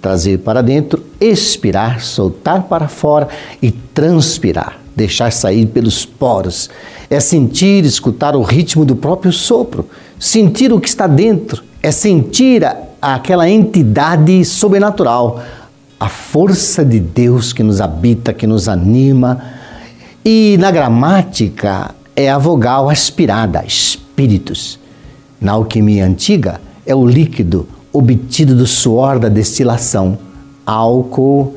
trazer 0.00 0.38
para 0.38 0.62
dentro, 0.62 1.04
expirar, 1.20 2.02
soltar 2.02 2.62
para 2.64 2.88
fora 2.88 3.28
e 3.60 3.70
transpirar, 3.70 4.78
deixar 4.96 5.30
sair 5.32 5.66
pelos 5.66 6.04
poros. 6.04 6.70
É 7.10 7.20
sentir, 7.20 7.84
escutar 7.84 8.34
o 8.34 8.42
ritmo 8.42 8.84
do 8.84 8.96
próprio 8.96 9.32
sopro, 9.32 9.88
sentir 10.18 10.72
o 10.72 10.80
que 10.80 10.88
está 10.88 11.06
dentro, 11.06 11.62
é 11.82 11.90
sentir 11.90 12.64
a, 12.64 12.76
aquela 13.00 13.48
entidade 13.48 14.42
sobrenatural, 14.44 15.42
a 16.00 16.08
força 16.08 16.84
de 16.84 16.98
Deus 16.98 17.52
que 17.52 17.62
nos 17.62 17.80
habita, 17.80 18.32
que 18.32 18.46
nos 18.46 18.68
anima. 18.68 19.42
E 20.24 20.56
na 20.58 20.70
gramática, 20.70 21.94
é 22.16 22.30
a 22.30 22.38
vogal 22.38 22.88
aspirada, 22.88 23.64
espíritos. 23.66 24.78
Na 25.40 25.52
alquimia 25.52 26.06
antiga, 26.06 26.60
é 26.86 26.94
o 26.94 27.06
líquido 27.06 27.68
obtido 27.92 28.54
do 28.54 28.66
suor 28.66 29.18
da 29.18 29.28
destilação, 29.28 30.18
álcool, 30.64 31.54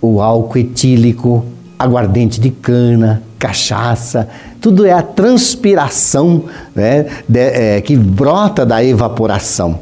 o 0.00 0.20
álcool 0.20 0.58
etílico, 0.58 1.44
aguardente 1.78 2.40
de 2.40 2.50
cana, 2.50 3.22
cachaça, 3.38 4.28
tudo 4.60 4.86
é 4.86 4.92
a 4.92 5.02
transpiração 5.02 6.44
né, 6.74 7.06
de, 7.28 7.40
é, 7.40 7.80
que 7.80 7.96
brota 7.96 8.64
da 8.64 8.84
evaporação, 8.84 9.80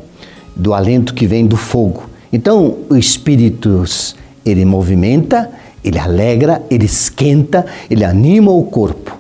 do 0.57 0.73
alento 0.73 1.15
que 1.15 1.27
vem 1.27 1.47
do 1.47 1.57
fogo. 1.57 2.09
Então, 2.33 2.79
o 2.89 2.97
espíritus, 2.97 4.15
ele 4.45 4.65
movimenta, 4.65 5.51
ele 5.85 5.99
alegra, 5.99 6.63
ele 6.71 6.87
esquenta, 6.87 7.67
ele 7.91 8.05
anima 8.05 8.51
o 8.51 8.65
corpo 8.65 9.20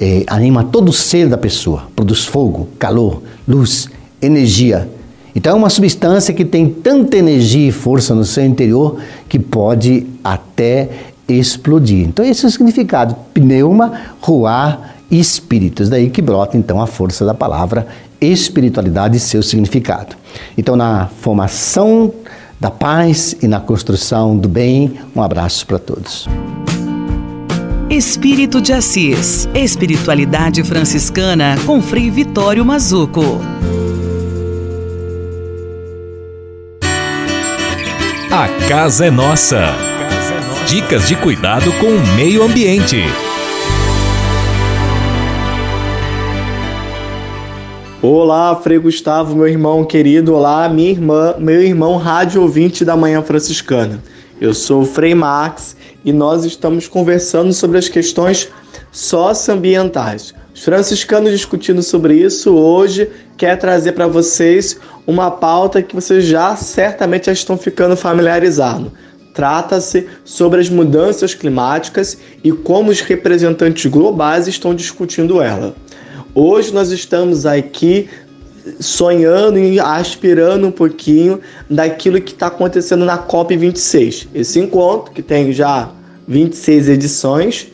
é, 0.00 0.24
anima 0.26 0.64
todo 0.64 0.88
o 0.88 0.92
ser 0.92 1.28
da 1.28 1.36
pessoa, 1.36 1.84
produz 1.94 2.24
fogo, 2.24 2.68
calor, 2.78 3.22
luz, 3.46 3.88
energia. 4.20 4.88
Então 5.34 5.52
é 5.52 5.54
uma 5.54 5.70
substância 5.70 6.32
que 6.32 6.44
tem 6.44 6.68
tanta 6.68 7.16
energia 7.16 7.68
e 7.68 7.72
força 7.72 8.14
no 8.14 8.24
seu 8.24 8.44
interior 8.44 8.98
que 9.28 9.38
pode 9.38 10.06
até 10.24 10.88
explodir. 11.28 12.08
Então 12.08 12.24
esse 12.24 12.44
é 12.44 12.48
o 12.48 12.50
significado, 12.50 13.14
pneuma, 13.34 13.92
ruar 14.20 14.96
e 15.10 15.20
espíritos. 15.20 15.88
Daí 15.88 16.08
que 16.10 16.22
brota 16.22 16.56
então 16.56 16.80
a 16.80 16.86
força 16.86 17.24
da 17.24 17.34
palavra 17.34 17.86
espiritualidade 18.20 19.18
e 19.18 19.20
seu 19.20 19.42
significado. 19.42 20.16
Então 20.56 20.76
na 20.76 21.06
formação 21.20 22.12
da 22.58 22.70
paz 22.70 23.36
e 23.42 23.46
na 23.46 23.60
construção 23.60 24.36
do 24.36 24.48
bem, 24.48 24.98
um 25.14 25.22
abraço 25.22 25.66
para 25.66 25.78
todos. 25.78 26.26
Espírito 27.90 28.60
de 28.60 28.72
Assis, 28.72 29.48
Espiritualidade 29.52 30.62
Franciscana 30.62 31.56
com 31.66 31.82
Frei 31.82 32.08
Vitório 32.08 32.64
Mazuco. 32.64 33.40
A 38.30 38.68
casa 38.68 39.06
é 39.06 39.10
nossa. 39.10 39.74
Dicas 40.68 41.08
de 41.08 41.16
cuidado 41.16 41.72
com 41.80 41.88
o 41.88 42.06
meio 42.14 42.44
ambiente. 42.44 43.02
Olá, 48.00 48.54
Frei 48.54 48.78
Gustavo, 48.78 49.34
meu 49.34 49.48
irmão 49.48 49.84
querido. 49.84 50.32
Olá, 50.36 50.68
minha 50.68 50.90
irmã, 50.90 51.34
meu 51.40 51.60
irmão 51.60 51.96
rádio 51.96 52.40
ouvinte 52.40 52.84
da 52.84 52.96
Manhã 52.96 53.20
Franciscana. 53.20 54.00
Eu 54.40 54.54
sou 54.54 54.82
o 54.82 54.86
Frei 54.86 55.12
Max 55.12 55.76
e 56.04 56.12
nós 56.12 56.44
estamos 56.44 56.88
conversando 56.88 57.52
sobre 57.52 57.78
as 57.78 57.88
questões 57.88 58.48
socioambientais. 58.90 60.34
Os 60.54 60.64
franciscanos 60.64 61.30
discutindo 61.30 61.82
sobre 61.82 62.14
isso 62.14 62.52
hoje 62.54 63.10
quer 63.36 63.56
trazer 63.56 63.92
para 63.92 64.06
vocês 64.06 64.78
uma 65.06 65.30
pauta 65.30 65.82
que 65.82 65.94
vocês 65.94 66.24
já 66.24 66.56
certamente 66.56 67.26
já 67.26 67.32
estão 67.32 67.56
ficando 67.56 67.96
familiarizados. 67.96 68.90
Trata-se 69.32 70.08
sobre 70.24 70.60
as 70.60 70.68
mudanças 70.68 71.34
climáticas 71.34 72.18
e 72.42 72.50
como 72.50 72.90
os 72.90 73.00
representantes 73.00 73.86
globais 73.90 74.48
estão 74.48 74.74
discutindo 74.74 75.40
ela. 75.40 75.74
Hoje 76.34 76.74
nós 76.74 76.90
estamos 76.90 77.46
aqui 77.46 78.08
sonhando 78.78 79.58
e 79.58 79.80
aspirando 79.80 80.66
um 80.66 80.70
pouquinho 80.70 81.40
daquilo 81.68 82.20
que 82.20 82.32
está 82.32 82.48
acontecendo 82.48 83.04
na 83.04 83.18
COP26. 83.18 84.28
Esse 84.34 84.58
encontro, 84.58 85.12
que 85.12 85.22
tem 85.22 85.52
já 85.52 85.90
26 86.26 86.88
edições, 86.88 87.68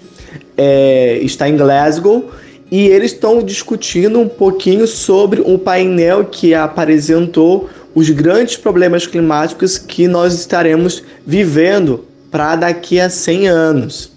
é, 0.57 1.19
está 1.23 1.49
em 1.49 1.57
Glasgow 1.57 2.31
e 2.71 2.87
eles 2.87 3.13
estão 3.13 3.43
discutindo 3.43 4.19
um 4.19 4.29
pouquinho 4.29 4.87
sobre 4.87 5.41
um 5.41 5.59
painel 5.59 6.25
que 6.25 6.55
apresentou 6.55 7.69
os 7.95 8.11
grandes 8.11 8.57
problemas 8.57 9.07
climáticos 9.07 9.79
que 9.79 10.09
nós 10.09 10.35
estaremos 10.35 11.03
vivendo 11.27 12.05
para 12.31 12.57
daqui 12.57 13.01
a 13.01 13.09
100 13.09 13.49
anos. 13.49 14.11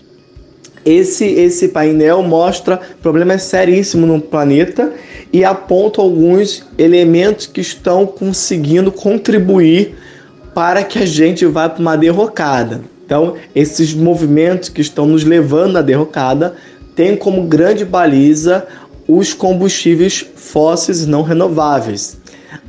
Esse, 0.85 1.25
esse 1.25 1.69
painel 1.69 2.23
mostra 2.23 2.79
problemas 3.01 3.43
seríssimos 3.43 4.09
no 4.09 4.19
planeta 4.19 4.91
e 5.31 5.45
aponta 5.45 6.01
alguns 6.01 6.63
elementos 6.77 7.45
que 7.45 7.61
estão 7.61 8.05
conseguindo 8.05 8.91
contribuir 8.91 9.95
para 10.53 10.83
que 10.83 10.99
a 10.99 11.05
gente 11.05 11.45
vá 11.45 11.69
para 11.69 11.81
uma 11.81 11.95
derrocada. 11.95 12.81
Então, 13.05 13.35
esses 13.55 13.93
movimentos 13.93 14.69
que 14.69 14.81
estão 14.81 15.05
nos 15.05 15.23
levando 15.23 15.77
à 15.77 15.81
derrocada 15.81 16.55
têm 16.95 17.15
como 17.15 17.43
grande 17.43 17.85
baliza 17.85 18.67
os 19.07 19.33
combustíveis 19.33 20.25
fósseis 20.35 21.07
não 21.07 21.23
renováveis. 21.23 22.19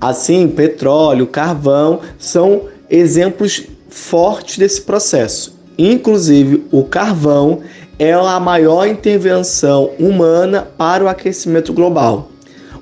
Assim, 0.01 0.49
petróleo, 0.49 1.27
carvão 1.27 2.01
são 2.19 2.63
exemplos 2.89 3.65
fortes 3.89 4.57
desse 4.57 4.81
processo. 4.83 5.59
Inclusive, 5.77 6.65
o 6.71 6.85
carvão 6.85 7.61
é 7.99 8.13
a 8.13 8.41
maior 8.41 8.87
intervenção 8.87 9.91
humana 9.99 10.67
para 10.79 11.05
o 11.05 11.09
aquecimento 11.09 11.73
global. 11.73 12.31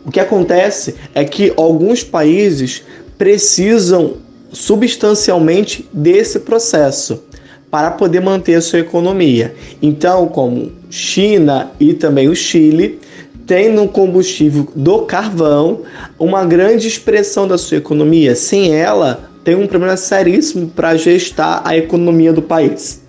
O 0.08 0.10
que 0.10 0.20
acontece 0.20 0.94
é 1.14 1.22
que 1.22 1.52
alguns 1.54 2.02
países 2.02 2.82
precisam 3.18 4.14
substancialmente 4.50 5.86
desse 5.92 6.38
processo 6.40 7.24
para 7.70 7.90
poder 7.90 8.20
manter 8.20 8.54
a 8.54 8.62
sua 8.62 8.78
economia. 8.78 9.54
Então, 9.82 10.26
como 10.26 10.72
China 10.88 11.72
e 11.78 11.92
também 11.92 12.26
o 12.26 12.34
Chile, 12.34 12.98
tem 13.46 13.70
no 13.70 13.86
combustível 13.86 14.66
do 14.74 15.00
carvão 15.00 15.82
uma 16.18 16.42
grande 16.46 16.88
expressão 16.88 17.46
da 17.46 17.58
sua 17.58 17.76
economia. 17.76 18.34
Sem 18.34 18.74
ela, 18.74 19.28
tem 19.44 19.56
um 19.56 19.66
problema 19.66 19.98
seríssimo 19.98 20.68
para 20.68 20.96
gestar 20.96 21.60
a 21.66 21.76
economia 21.76 22.32
do 22.32 22.40
país. 22.40 23.02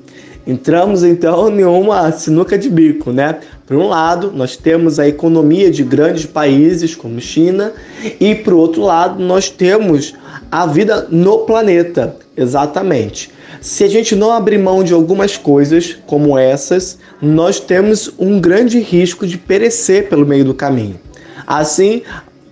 Entramos 0.47 1.03
então 1.03 1.49
em 1.49 1.63
uma 1.63 2.11
sinuca 2.11 2.57
de 2.57 2.69
bico, 2.69 3.11
né? 3.11 3.39
Por 3.67 3.77
um 3.77 3.87
lado, 3.87 4.31
nós 4.33 4.57
temos 4.57 4.99
a 4.99 5.07
economia 5.07 5.69
de 5.69 5.83
grandes 5.83 6.25
países 6.25 6.95
como 6.95 7.21
China, 7.21 7.73
e 8.19 8.33
por 8.33 8.53
outro 8.53 8.81
lado, 8.81 9.23
nós 9.23 9.49
temos 9.49 10.15
a 10.51 10.65
vida 10.65 11.07
no 11.11 11.39
planeta, 11.39 12.15
exatamente. 12.35 13.31
Se 13.61 13.83
a 13.83 13.87
gente 13.87 14.15
não 14.15 14.31
abrir 14.31 14.57
mão 14.57 14.83
de 14.83 14.93
algumas 14.93 15.37
coisas 15.37 15.97
como 16.07 16.37
essas, 16.37 16.97
nós 17.21 17.59
temos 17.59 18.11
um 18.17 18.39
grande 18.39 18.79
risco 18.79 19.27
de 19.27 19.37
perecer 19.37 20.09
pelo 20.09 20.25
meio 20.25 20.45
do 20.45 20.53
caminho. 20.53 20.99
Assim, 21.45 22.01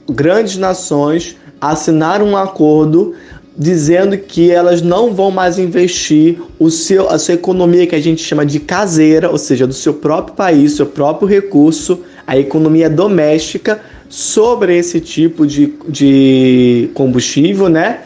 grandes 0.09 0.57
nações 0.57 1.37
assinaram 1.61 2.27
um 2.27 2.37
acordo 2.37 3.15
dizendo 3.57 4.15
que 4.17 4.51
elas 4.51 4.81
não 4.81 5.13
vão 5.13 5.31
mais 5.31 5.57
investir 5.57 6.37
o 6.59 6.69
seu, 6.69 7.09
a 7.09 7.17
sua 7.17 7.33
economia 7.33 7.87
que 7.87 7.95
a 7.95 8.01
gente 8.01 8.21
chama 8.23 8.45
de 8.45 8.59
caseira, 8.59 9.31
ou 9.31 9.37
seja, 9.37 9.65
do 9.65 9.73
seu 9.73 9.95
próprio 9.95 10.35
país, 10.35 10.73
seu 10.73 10.85
próprio 10.85 11.27
recurso, 11.27 12.01
a 12.27 12.37
economia 12.37 12.89
doméstica, 12.89 13.81
sobre 14.07 14.77
esse 14.77 14.99
tipo 14.99 15.47
de, 15.47 15.73
de 15.89 16.89
combustível, 16.93 17.67
né? 17.67 18.01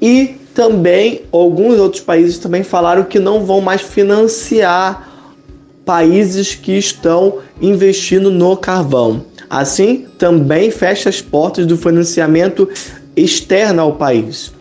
E 0.00 0.36
também 0.54 1.22
alguns 1.30 1.78
outros 1.78 2.02
países 2.02 2.38
também 2.38 2.62
falaram 2.62 3.04
que 3.04 3.18
não 3.18 3.44
vão 3.44 3.60
mais 3.60 3.82
financiar 3.82 5.12
países 5.84 6.54
que 6.54 6.72
estão 6.72 7.40
investindo 7.60 8.30
no 8.30 8.56
carvão. 8.56 9.26
Assim, 9.50 10.06
também 10.18 10.70
fecha 10.70 11.10
as 11.10 11.20
portas 11.20 11.66
do 11.66 11.76
financiamento 11.76 12.68
externo 13.14 13.82
ao 13.82 13.92
país. 13.92 14.53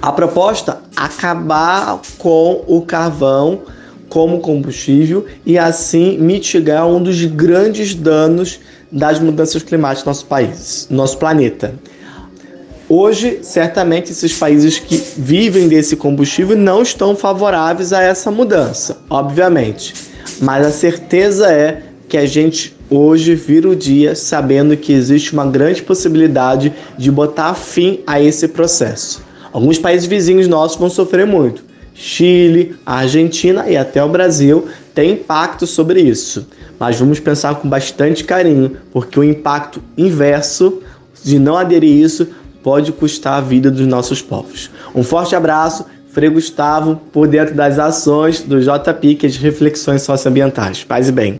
A 0.00 0.12
proposta 0.12 0.80
acabar 0.96 2.00
com 2.18 2.64
o 2.66 2.82
carvão 2.82 3.62
como 4.08 4.40
combustível 4.40 5.26
e 5.44 5.58
assim 5.58 6.18
mitigar 6.18 6.86
um 6.86 7.02
dos 7.02 7.24
grandes 7.24 7.94
danos 7.94 8.58
das 8.90 9.20
mudanças 9.20 9.62
climáticas 9.62 10.04
no 10.04 10.10
nosso 10.10 10.26
país, 10.26 10.86
no 10.90 10.96
nosso 10.96 11.18
planeta. 11.18 11.74
Hoje, 12.88 13.40
certamente, 13.42 14.12
esses 14.12 14.32
países 14.32 14.78
que 14.78 14.96
vivem 15.18 15.68
desse 15.68 15.94
combustível 15.94 16.56
não 16.56 16.80
estão 16.80 17.14
favoráveis 17.14 17.92
a 17.92 18.02
essa 18.02 18.30
mudança, 18.30 18.96
obviamente. 19.10 19.92
Mas 20.40 20.66
a 20.66 20.70
certeza 20.70 21.52
é 21.52 21.82
que 22.08 22.16
a 22.16 22.24
gente 22.24 22.74
hoje 22.88 23.34
vira 23.34 23.68
o 23.68 23.76
dia 23.76 24.14
sabendo 24.14 24.74
que 24.74 24.94
existe 24.94 25.34
uma 25.34 25.44
grande 25.44 25.82
possibilidade 25.82 26.72
de 26.96 27.10
botar 27.10 27.52
fim 27.52 28.00
a 28.06 28.22
esse 28.22 28.48
processo. 28.48 29.22
Alguns 29.52 29.78
países 29.78 30.06
vizinhos 30.06 30.48
nossos 30.48 30.78
vão 30.78 30.90
sofrer 30.90 31.26
muito. 31.26 31.64
Chile, 31.94 32.76
Argentina 32.86 33.68
e 33.68 33.76
até 33.76 34.02
o 34.02 34.08
Brasil 34.08 34.68
têm 34.94 35.12
impacto 35.12 35.66
sobre 35.66 36.00
isso. 36.00 36.46
Mas 36.78 36.98
vamos 36.98 37.18
pensar 37.18 37.56
com 37.56 37.68
bastante 37.68 38.22
carinho, 38.22 38.76
porque 38.92 39.18
o 39.18 39.24
impacto 39.24 39.82
inverso 39.96 40.80
de 41.24 41.38
não 41.38 41.56
aderir 41.56 41.90
isso 41.90 42.28
pode 42.62 42.92
custar 42.92 43.34
a 43.34 43.40
vida 43.40 43.70
dos 43.70 43.86
nossos 43.86 44.22
povos. 44.22 44.70
Um 44.94 45.02
forte 45.02 45.34
abraço, 45.34 45.84
Frei 46.12 46.28
Gustavo, 46.30 47.00
por 47.12 47.26
dentro 47.26 47.54
das 47.54 47.78
ações 47.78 48.42
do 48.42 48.60
JPI, 48.60 49.16
que 49.16 49.26
é 49.26 49.28
de 49.28 49.38
reflexões 49.38 50.02
socioambientais. 50.02 50.84
Paz 50.84 51.08
e 51.08 51.12
bem. 51.12 51.36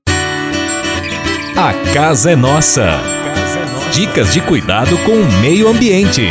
A 1.56 1.72
casa 1.92 2.32
é 2.32 2.36
nossa. 2.36 3.00
Dicas 3.92 4.32
de 4.32 4.40
cuidado 4.40 4.96
com 4.98 5.12
o 5.12 5.40
meio 5.40 5.68
ambiente. 5.68 6.28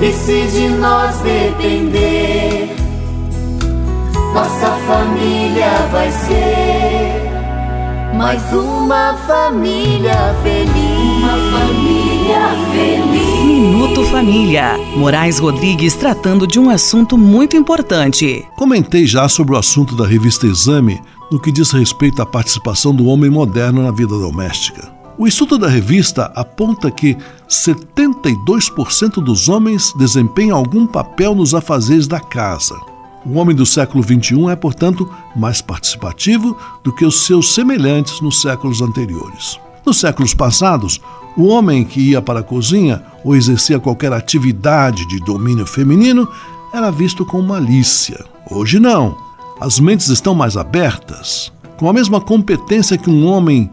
E 0.00 0.12
se 0.12 0.46
de 0.48 0.68
nós 0.68 1.16
depender, 1.20 2.68
nossa 4.34 4.76
família 4.86 5.70
vai 5.90 6.10
ser 6.10 7.26
mais 8.14 8.42
uma 8.52 9.14
família 9.26 10.34
feliz. 10.42 11.22
Uma 11.22 11.58
família 11.58 12.48
feliz. 12.72 13.44
Minuto 13.46 14.04
Família. 14.04 14.78
Moraes 14.96 15.38
Rodrigues 15.38 15.94
tratando 15.94 16.46
de 16.46 16.58
um 16.58 16.68
assunto 16.68 17.16
muito 17.16 17.56
importante. 17.56 18.44
Comentei 18.56 19.06
já 19.06 19.28
sobre 19.28 19.54
o 19.54 19.58
assunto 19.58 19.96
da 19.96 20.06
revista 20.06 20.46
Exame 20.46 21.00
no 21.30 21.40
que 21.40 21.50
diz 21.50 21.70
respeito 21.70 22.20
à 22.20 22.26
participação 22.26 22.94
do 22.94 23.06
homem 23.06 23.30
moderno 23.30 23.82
na 23.82 23.90
vida 23.90 24.16
doméstica. 24.18 24.95
O 25.18 25.26
estudo 25.26 25.56
da 25.56 25.66
revista 25.66 26.30
aponta 26.34 26.90
que 26.90 27.16
72% 27.48 29.14
dos 29.22 29.48
homens 29.48 29.94
desempenham 29.96 30.58
algum 30.58 30.86
papel 30.86 31.34
nos 31.34 31.54
afazeres 31.54 32.06
da 32.06 32.20
casa. 32.20 32.78
O 33.24 33.38
homem 33.38 33.56
do 33.56 33.64
século 33.64 34.04
XXI 34.04 34.50
é, 34.50 34.56
portanto, 34.56 35.08
mais 35.34 35.62
participativo 35.62 36.54
do 36.84 36.92
que 36.92 37.04
os 37.04 37.24
seus 37.24 37.54
semelhantes 37.54 38.20
nos 38.20 38.42
séculos 38.42 38.82
anteriores. 38.82 39.58
Nos 39.86 39.98
séculos 39.98 40.34
passados, 40.34 41.00
o 41.34 41.46
homem 41.46 41.82
que 41.82 42.10
ia 42.10 42.20
para 42.20 42.40
a 42.40 42.42
cozinha 42.42 43.02
ou 43.24 43.34
exercia 43.34 43.80
qualquer 43.80 44.12
atividade 44.12 45.08
de 45.08 45.18
domínio 45.20 45.66
feminino 45.66 46.28
era 46.74 46.90
visto 46.90 47.24
com 47.24 47.40
malícia. 47.40 48.22
Hoje 48.50 48.78
não. 48.78 49.16
As 49.58 49.80
mentes 49.80 50.08
estão 50.08 50.34
mais 50.34 50.58
abertas. 50.58 51.50
Com 51.78 51.88
a 51.88 51.92
mesma 51.92 52.20
competência 52.20 52.98
que 52.98 53.08
um 53.08 53.26
homem 53.26 53.70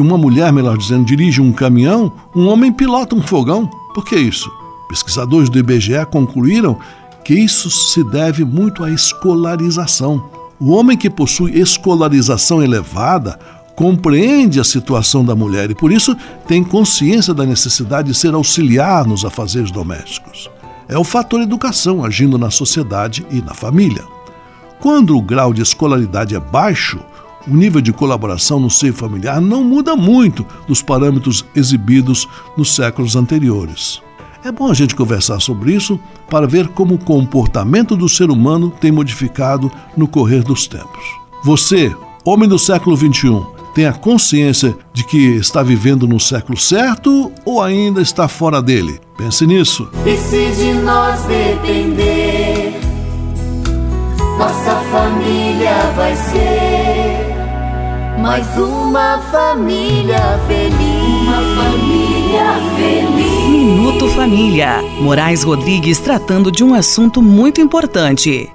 que 0.00 0.06
uma 0.06 0.16
mulher, 0.16 0.50
melhor 0.50 0.78
dizendo, 0.78 1.04
dirige 1.04 1.42
um 1.42 1.52
caminhão, 1.52 2.10
um 2.34 2.48
homem 2.48 2.72
pilota 2.72 3.14
um 3.14 3.20
fogão. 3.20 3.66
Por 3.94 4.02
que 4.02 4.16
isso? 4.16 4.50
Pesquisadores 4.88 5.50
do 5.50 5.58
IBGE 5.58 6.06
concluíram 6.10 6.78
que 7.22 7.34
isso 7.34 7.70
se 7.70 8.02
deve 8.02 8.42
muito 8.42 8.82
à 8.82 8.90
escolarização. 8.90 10.30
O 10.58 10.70
homem 10.70 10.96
que 10.96 11.10
possui 11.10 11.60
escolarização 11.60 12.62
elevada 12.62 13.38
compreende 13.76 14.58
a 14.58 14.64
situação 14.64 15.22
da 15.22 15.34
mulher 15.34 15.70
e, 15.70 15.74
por 15.74 15.92
isso, 15.92 16.16
tem 16.48 16.64
consciência 16.64 17.34
da 17.34 17.44
necessidade 17.44 18.08
de 18.08 18.14
ser 18.14 18.32
auxiliar 18.32 19.06
nos 19.06 19.22
afazeres 19.22 19.70
domésticos. 19.70 20.48
É 20.88 20.96
o 20.96 21.04
fator 21.04 21.42
educação 21.42 22.02
agindo 22.02 22.38
na 22.38 22.50
sociedade 22.50 23.26
e 23.30 23.42
na 23.42 23.52
família. 23.52 24.04
Quando 24.80 25.14
o 25.14 25.20
grau 25.22 25.52
de 25.52 25.60
escolaridade 25.60 26.34
é 26.34 26.40
baixo, 26.40 27.00
o 27.46 27.54
nível 27.54 27.80
de 27.80 27.92
colaboração 27.92 28.60
no 28.60 28.70
seio 28.70 28.94
familiar 28.94 29.40
não 29.40 29.64
muda 29.64 29.96
muito 29.96 30.46
dos 30.66 30.82
parâmetros 30.82 31.44
exibidos 31.54 32.28
nos 32.56 32.74
séculos 32.74 33.16
anteriores. 33.16 34.02
É 34.42 34.50
bom 34.50 34.70
a 34.70 34.74
gente 34.74 34.94
conversar 34.94 35.38
sobre 35.40 35.74
isso 35.74 36.00
para 36.28 36.46
ver 36.46 36.68
como 36.68 36.94
o 36.94 36.98
comportamento 36.98 37.94
do 37.94 38.08
ser 38.08 38.30
humano 38.30 38.70
tem 38.70 38.90
modificado 38.90 39.70
no 39.96 40.08
correr 40.08 40.42
dos 40.42 40.66
tempos. 40.66 41.04
Você, 41.44 41.94
homem 42.24 42.48
do 42.48 42.58
século 42.58 42.96
XXI, 42.96 43.42
tem 43.74 43.86
a 43.86 43.92
consciência 43.92 44.76
de 44.92 45.04
que 45.04 45.36
está 45.36 45.62
vivendo 45.62 46.08
no 46.08 46.18
século 46.18 46.58
certo 46.58 47.30
ou 47.44 47.62
ainda 47.62 48.00
está 48.00 48.28
fora 48.28 48.62
dele? 48.62 48.98
Pense 49.16 49.46
nisso. 49.46 49.88
E 50.06 50.16
se 50.16 50.50
de 50.56 50.72
nós 50.80 51.22
depender, 51.24 52.80
nossa 54.38 54.76
família 54.90 55.92
vai 55.94 56.16
ser 56.16 56.79
mais 58.20 58.46
uma 58.58 59.18
família 59.30 60.38
feliz. 60.46 61.22
Uma 61.22 61.62
família 61.62 62.54
feliz. 62.76 63.48
Minuto 63.48 64.08
Família. 64.10 64.82
Moraes 65.00 65.42
Rodrigues 65.42 65.98
tratando 65.98 66.52
de 66.52 66.62
um 66.62 66.74
assunto 66.74 67.22
muito 67.22 67.60
importante. 67.60 68.50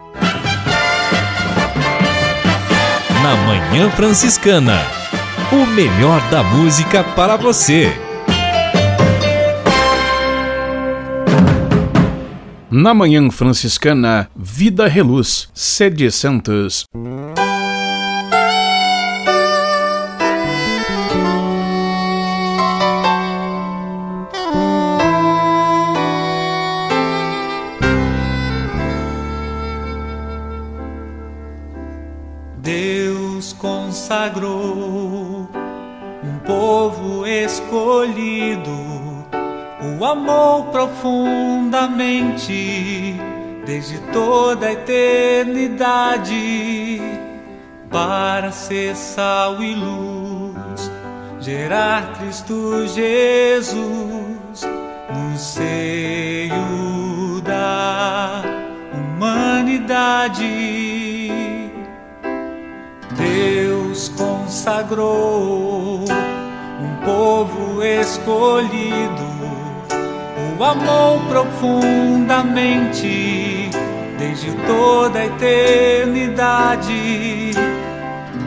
Na 3.23 3.35
Manhã 3.47 3.89
Franciscana. 3.89 4.79
O 5.51 5.65
melhor 5.65 6.21
da 6.29 6.43
música 6.43 7.03
para 7.03 7.35
você. 7.35 7.91
Na 12.69 12.93
Manhã 12.93 13.31
Franciscana, 13.31 14.29
Vida 14.35 14.87
Reluz, 14.87 15.49
Sede 15.53 16.11
Santos. 16.11 16.85
Escolhido, 37.75 38.71
o 39.99 40.05
amor 40.05 40.67
profundamente 40.67 43.19
desde 43.65 43.97
toda 44.13 44.67
a 44.67 44.71
eternidade 44.71 46.31
para 47.89 48.53
ser 48.53 48.95
sal 48.95 49.61
e 49.61 49.75
luz, 49.75 50.89
gerar 51.41 52.13
Cristo 52.13 52.87
Jesus 52.87 54.61
no 55.13 55.37
seio 55.37 56.53
da 57.43 58.41
humanidade. 58.93 60.45
Deus 63.17 64.07
consagrou 64.17 66.05
povo 67.05 67.81
escolhido, 67.83 69.23
o 70.59 70.63
amor 70.63 71.21
profundamente 71.29 73.69
desde 74.17 74.51
toda 74.65 75.19
a 75.19 75.27
eternidade 75.27 77.51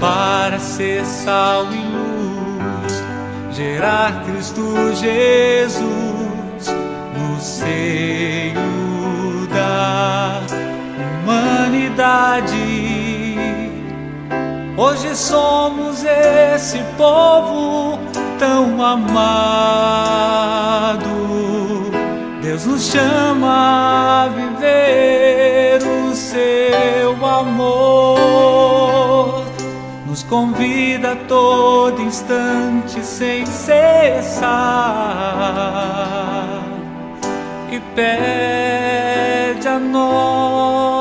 para 0.00 0.58
ser 0.58 1.04
sal 1.04 1.68
e 1.72 1.76
luz, 1.76 3.04
gerar 3.52 4.24
Cristo 4.24 4.74
Jesus 4.94 6.66
no 7.16 7.40
seio 7.40 8.56
da 9.54 10.42
humanidade. 11.22 12.56
Hoje 14.76 15.14
somos 15.16 16.04
esse 16.04 16.80
povo 16.96 18.17
tão 18.38 18.82
amado. 18.82 19.08
Deus 22.40 22.64
nos 22.64 22.90
chama 22.90 24.24
a 24.24 24.28
viver 24.28 25.80
o 25.82 26.14
seu 26.14 27.26
amor. 27.26 28.28
Nos 30.06 30.22
convida 30.22 31.12
a 31.12 31.16
todo 31.16 32.00
instante 32.00 33.04
sem 33.04 33.44
cessar 33.44 34.48
e 37.70 37.78
pede 37.94 39.68
a 39.68 39.78
nós 39.78 40.97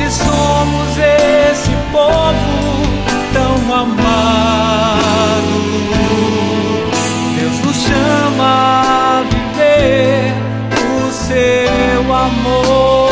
Hoje 0.00 0.12
somos 0.12 0.96
esse 0.96 1.72
povo 1.90 2.82
tão 3.32 3.74
amado. 3.74 5.02
Deus 7.36 7.58
nos 7.64 7.76
chama 7.82 8.44
a 8.44 9.24
viver 9.28 10.32
o 11.02 11.10
seu 11.10 12.14
amor. 12.14 13.07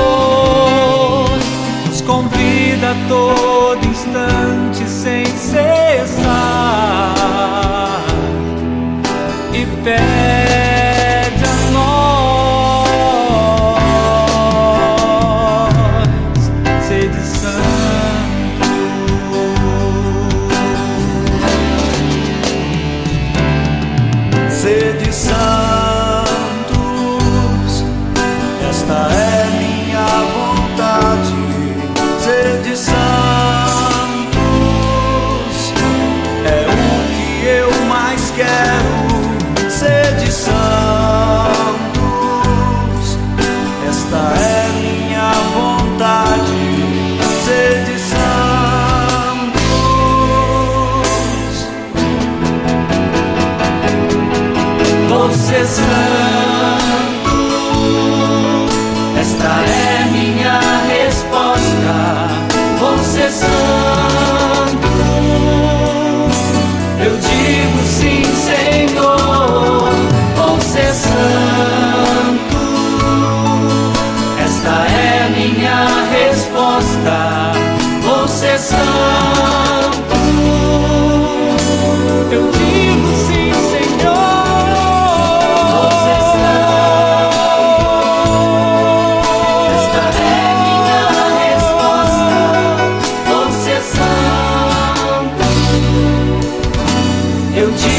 Eu 97.56 97.70
digo 97.70 97.95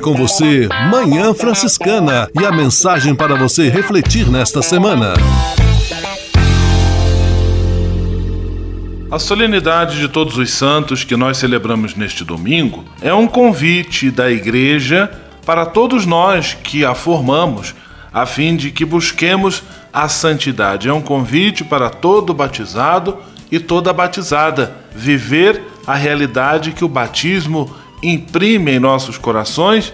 com 0.00 0.14
você 0.14 0.66
Manhã 0.90 1.34
Franciscana 1.34 2.28
e 2.40 2.44
a 2.44 2.50
mensagem 2.50 3.14
para 3.14 3.34
você 3.34 3.68
refletir 3.68 4.26
nesta 4.28 4.62
semana. 4.62 5.12
A 9.10 9.18
solenidade 9.18 9.98
de 9.98 10.08
Todos 10.08 10.38
os 10.38 10.50
Santos 10.50 11.04
que 11.04 11.16
nós 11.16 11.36
celebramos 11.36 11.94
neste 11.94 12.24
domingo 12.24 12.84
é 13.02 13.12
um 13.12 13.26
convite 13.26 14.10
da 14.10 14.30
Igreja 14.30 15.10
para 15.44 15.66
todos 15.66 16.06
nós 16.06 16.54
que 16.54 16.82
a 16.84 16.94
formamos, 16.94 17.74
a 18.12 18.24
fim 18.24 18.56
de 18.56 18.70
que 18.70 18.84
busquemos 18.86 19.62
a 19.92 20.08
santidade. 20.08 20.88
É 20.88 20.92
um 20.92 21.02
convite 21.02 21.62
para 21.62 21.90
todo 21.90 22.32
batizado 22.32 23.18
e 23.52 23.60
toda 23.60 23.92
batizada 23.92 24.74
viver 24.94 25.60
a 25.86 25.94
realidade 25.94 26.72
que 26.72 26.84
o 26.84 26.88
batismo 26.88 27.74
imprime 28.02 28.72
em 28.72 28.78
nossos 28.78 29.18
corações 29.18 29.92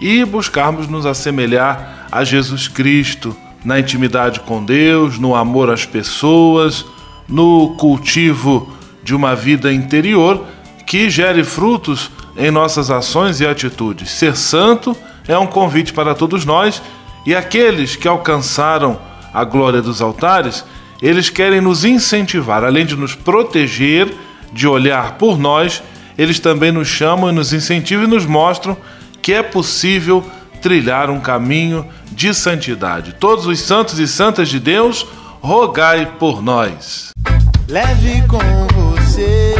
e 0.00 0.24
buscarmos 0.24 0.88
nos 0.88 1.06
assemelhar 1.06 2.06
a 2.10 2.24
Jesus 2.24 2.68
Cristo 2.68 3.36
na 3.64 3.78
intimidade 3.78 4.40
com 4.40 4.64
Deus, 4.64 5.18
no 5.18 5.34
amor 5.34 5.70
às 5.70 5.84
pessoas, 5.86 6.84
no 7.28 7.74
cultivo 7.76 8.68
de 9.02 9.14
uma 9.14 9.34
vida 9.34 9.72
interior 9.72 10.44
que 10.86 11.08
gere 11.08 11.44
frutos 11.44 12.10
em 12.36 12.50
nossas 12.50 12.90
ações 12.90 13.40
e 13.40 13.46
atitudes. 13.46 14.10
Ser 14.10 14.36
santo 14.36 14.96
é 15.28 15.38
um 15.38 15.46
convite 15.46 15.92
para 15.92 16.14
todos 16.14 16.44
nós 16.44 16.82
e 17.24 17.34
aqueles 17.34 17.94
que 17.94 18.08
alcançaram 18.08 18.98
a 19.32 19.44
glória 19.44 19.80
dos 19.80 20.02
altares, 20.02 20.64
eles 21.00 21.30
querem 21.30 21.60
nos 21.60 21.84
incentivar, 21.84 22.64
além 22.64 22.84
de 22.84 22.96
nos 22.96 23.14
proteger, 23.14 24.12
de 24.52 24.66
olhar 24.66 25.16
por 25.16 25.38
nós, 25.38 25.82
eles 26.16 26.38
também 26.38 26.72
nos 26.72 26.88
chamam 26.88 27.30
e 27.30 27.32
nos 27.32 27.52
incentivam 27.52 28.04
e 28.04 28.08
nos 28.08 28.26
mostram 28.26 28.76
que 29.20 29.32
é 29.32 29.42
possível 29.42 30.24
trilhar 30.60 31.10
um 31.10 31.20
caminho 31.20 31.86
de 32.10 32.32
santidade. 32.34 33.14
Todos 33.14 33.46
os 33.46 33.60
santos 33.60 33.98
e 33.98 34.06
santas 34.06 34.48
de 34.48 34.58
Deus, 34.58 35.06
rogai 35.40 36.06
por 36.18 36.42
nós. 36.42 37.10
Leve 37.68 38.22
com 38.28 38.38
você 38.74 39.54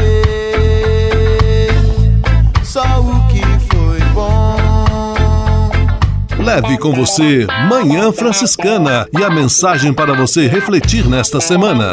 só 2.72 3.00
o 3.00 3.28
que 3.28 3.42
foi 3.74 4.00
bom. 4.14 4.56
Leve 6.42 6.78
com 6.78 6.92
você 6.92 7.46
Manhã 7.68 8.10
Franciscana 8.12 9.06
e 9.12 9.22
a 9.22 9.28
mensagem 9.28 9.92
para 9.92 10.14
você 10.14 10.48
refletir 10.48 11.06
nesta 11.06 11.40
semana. 11.40 11.92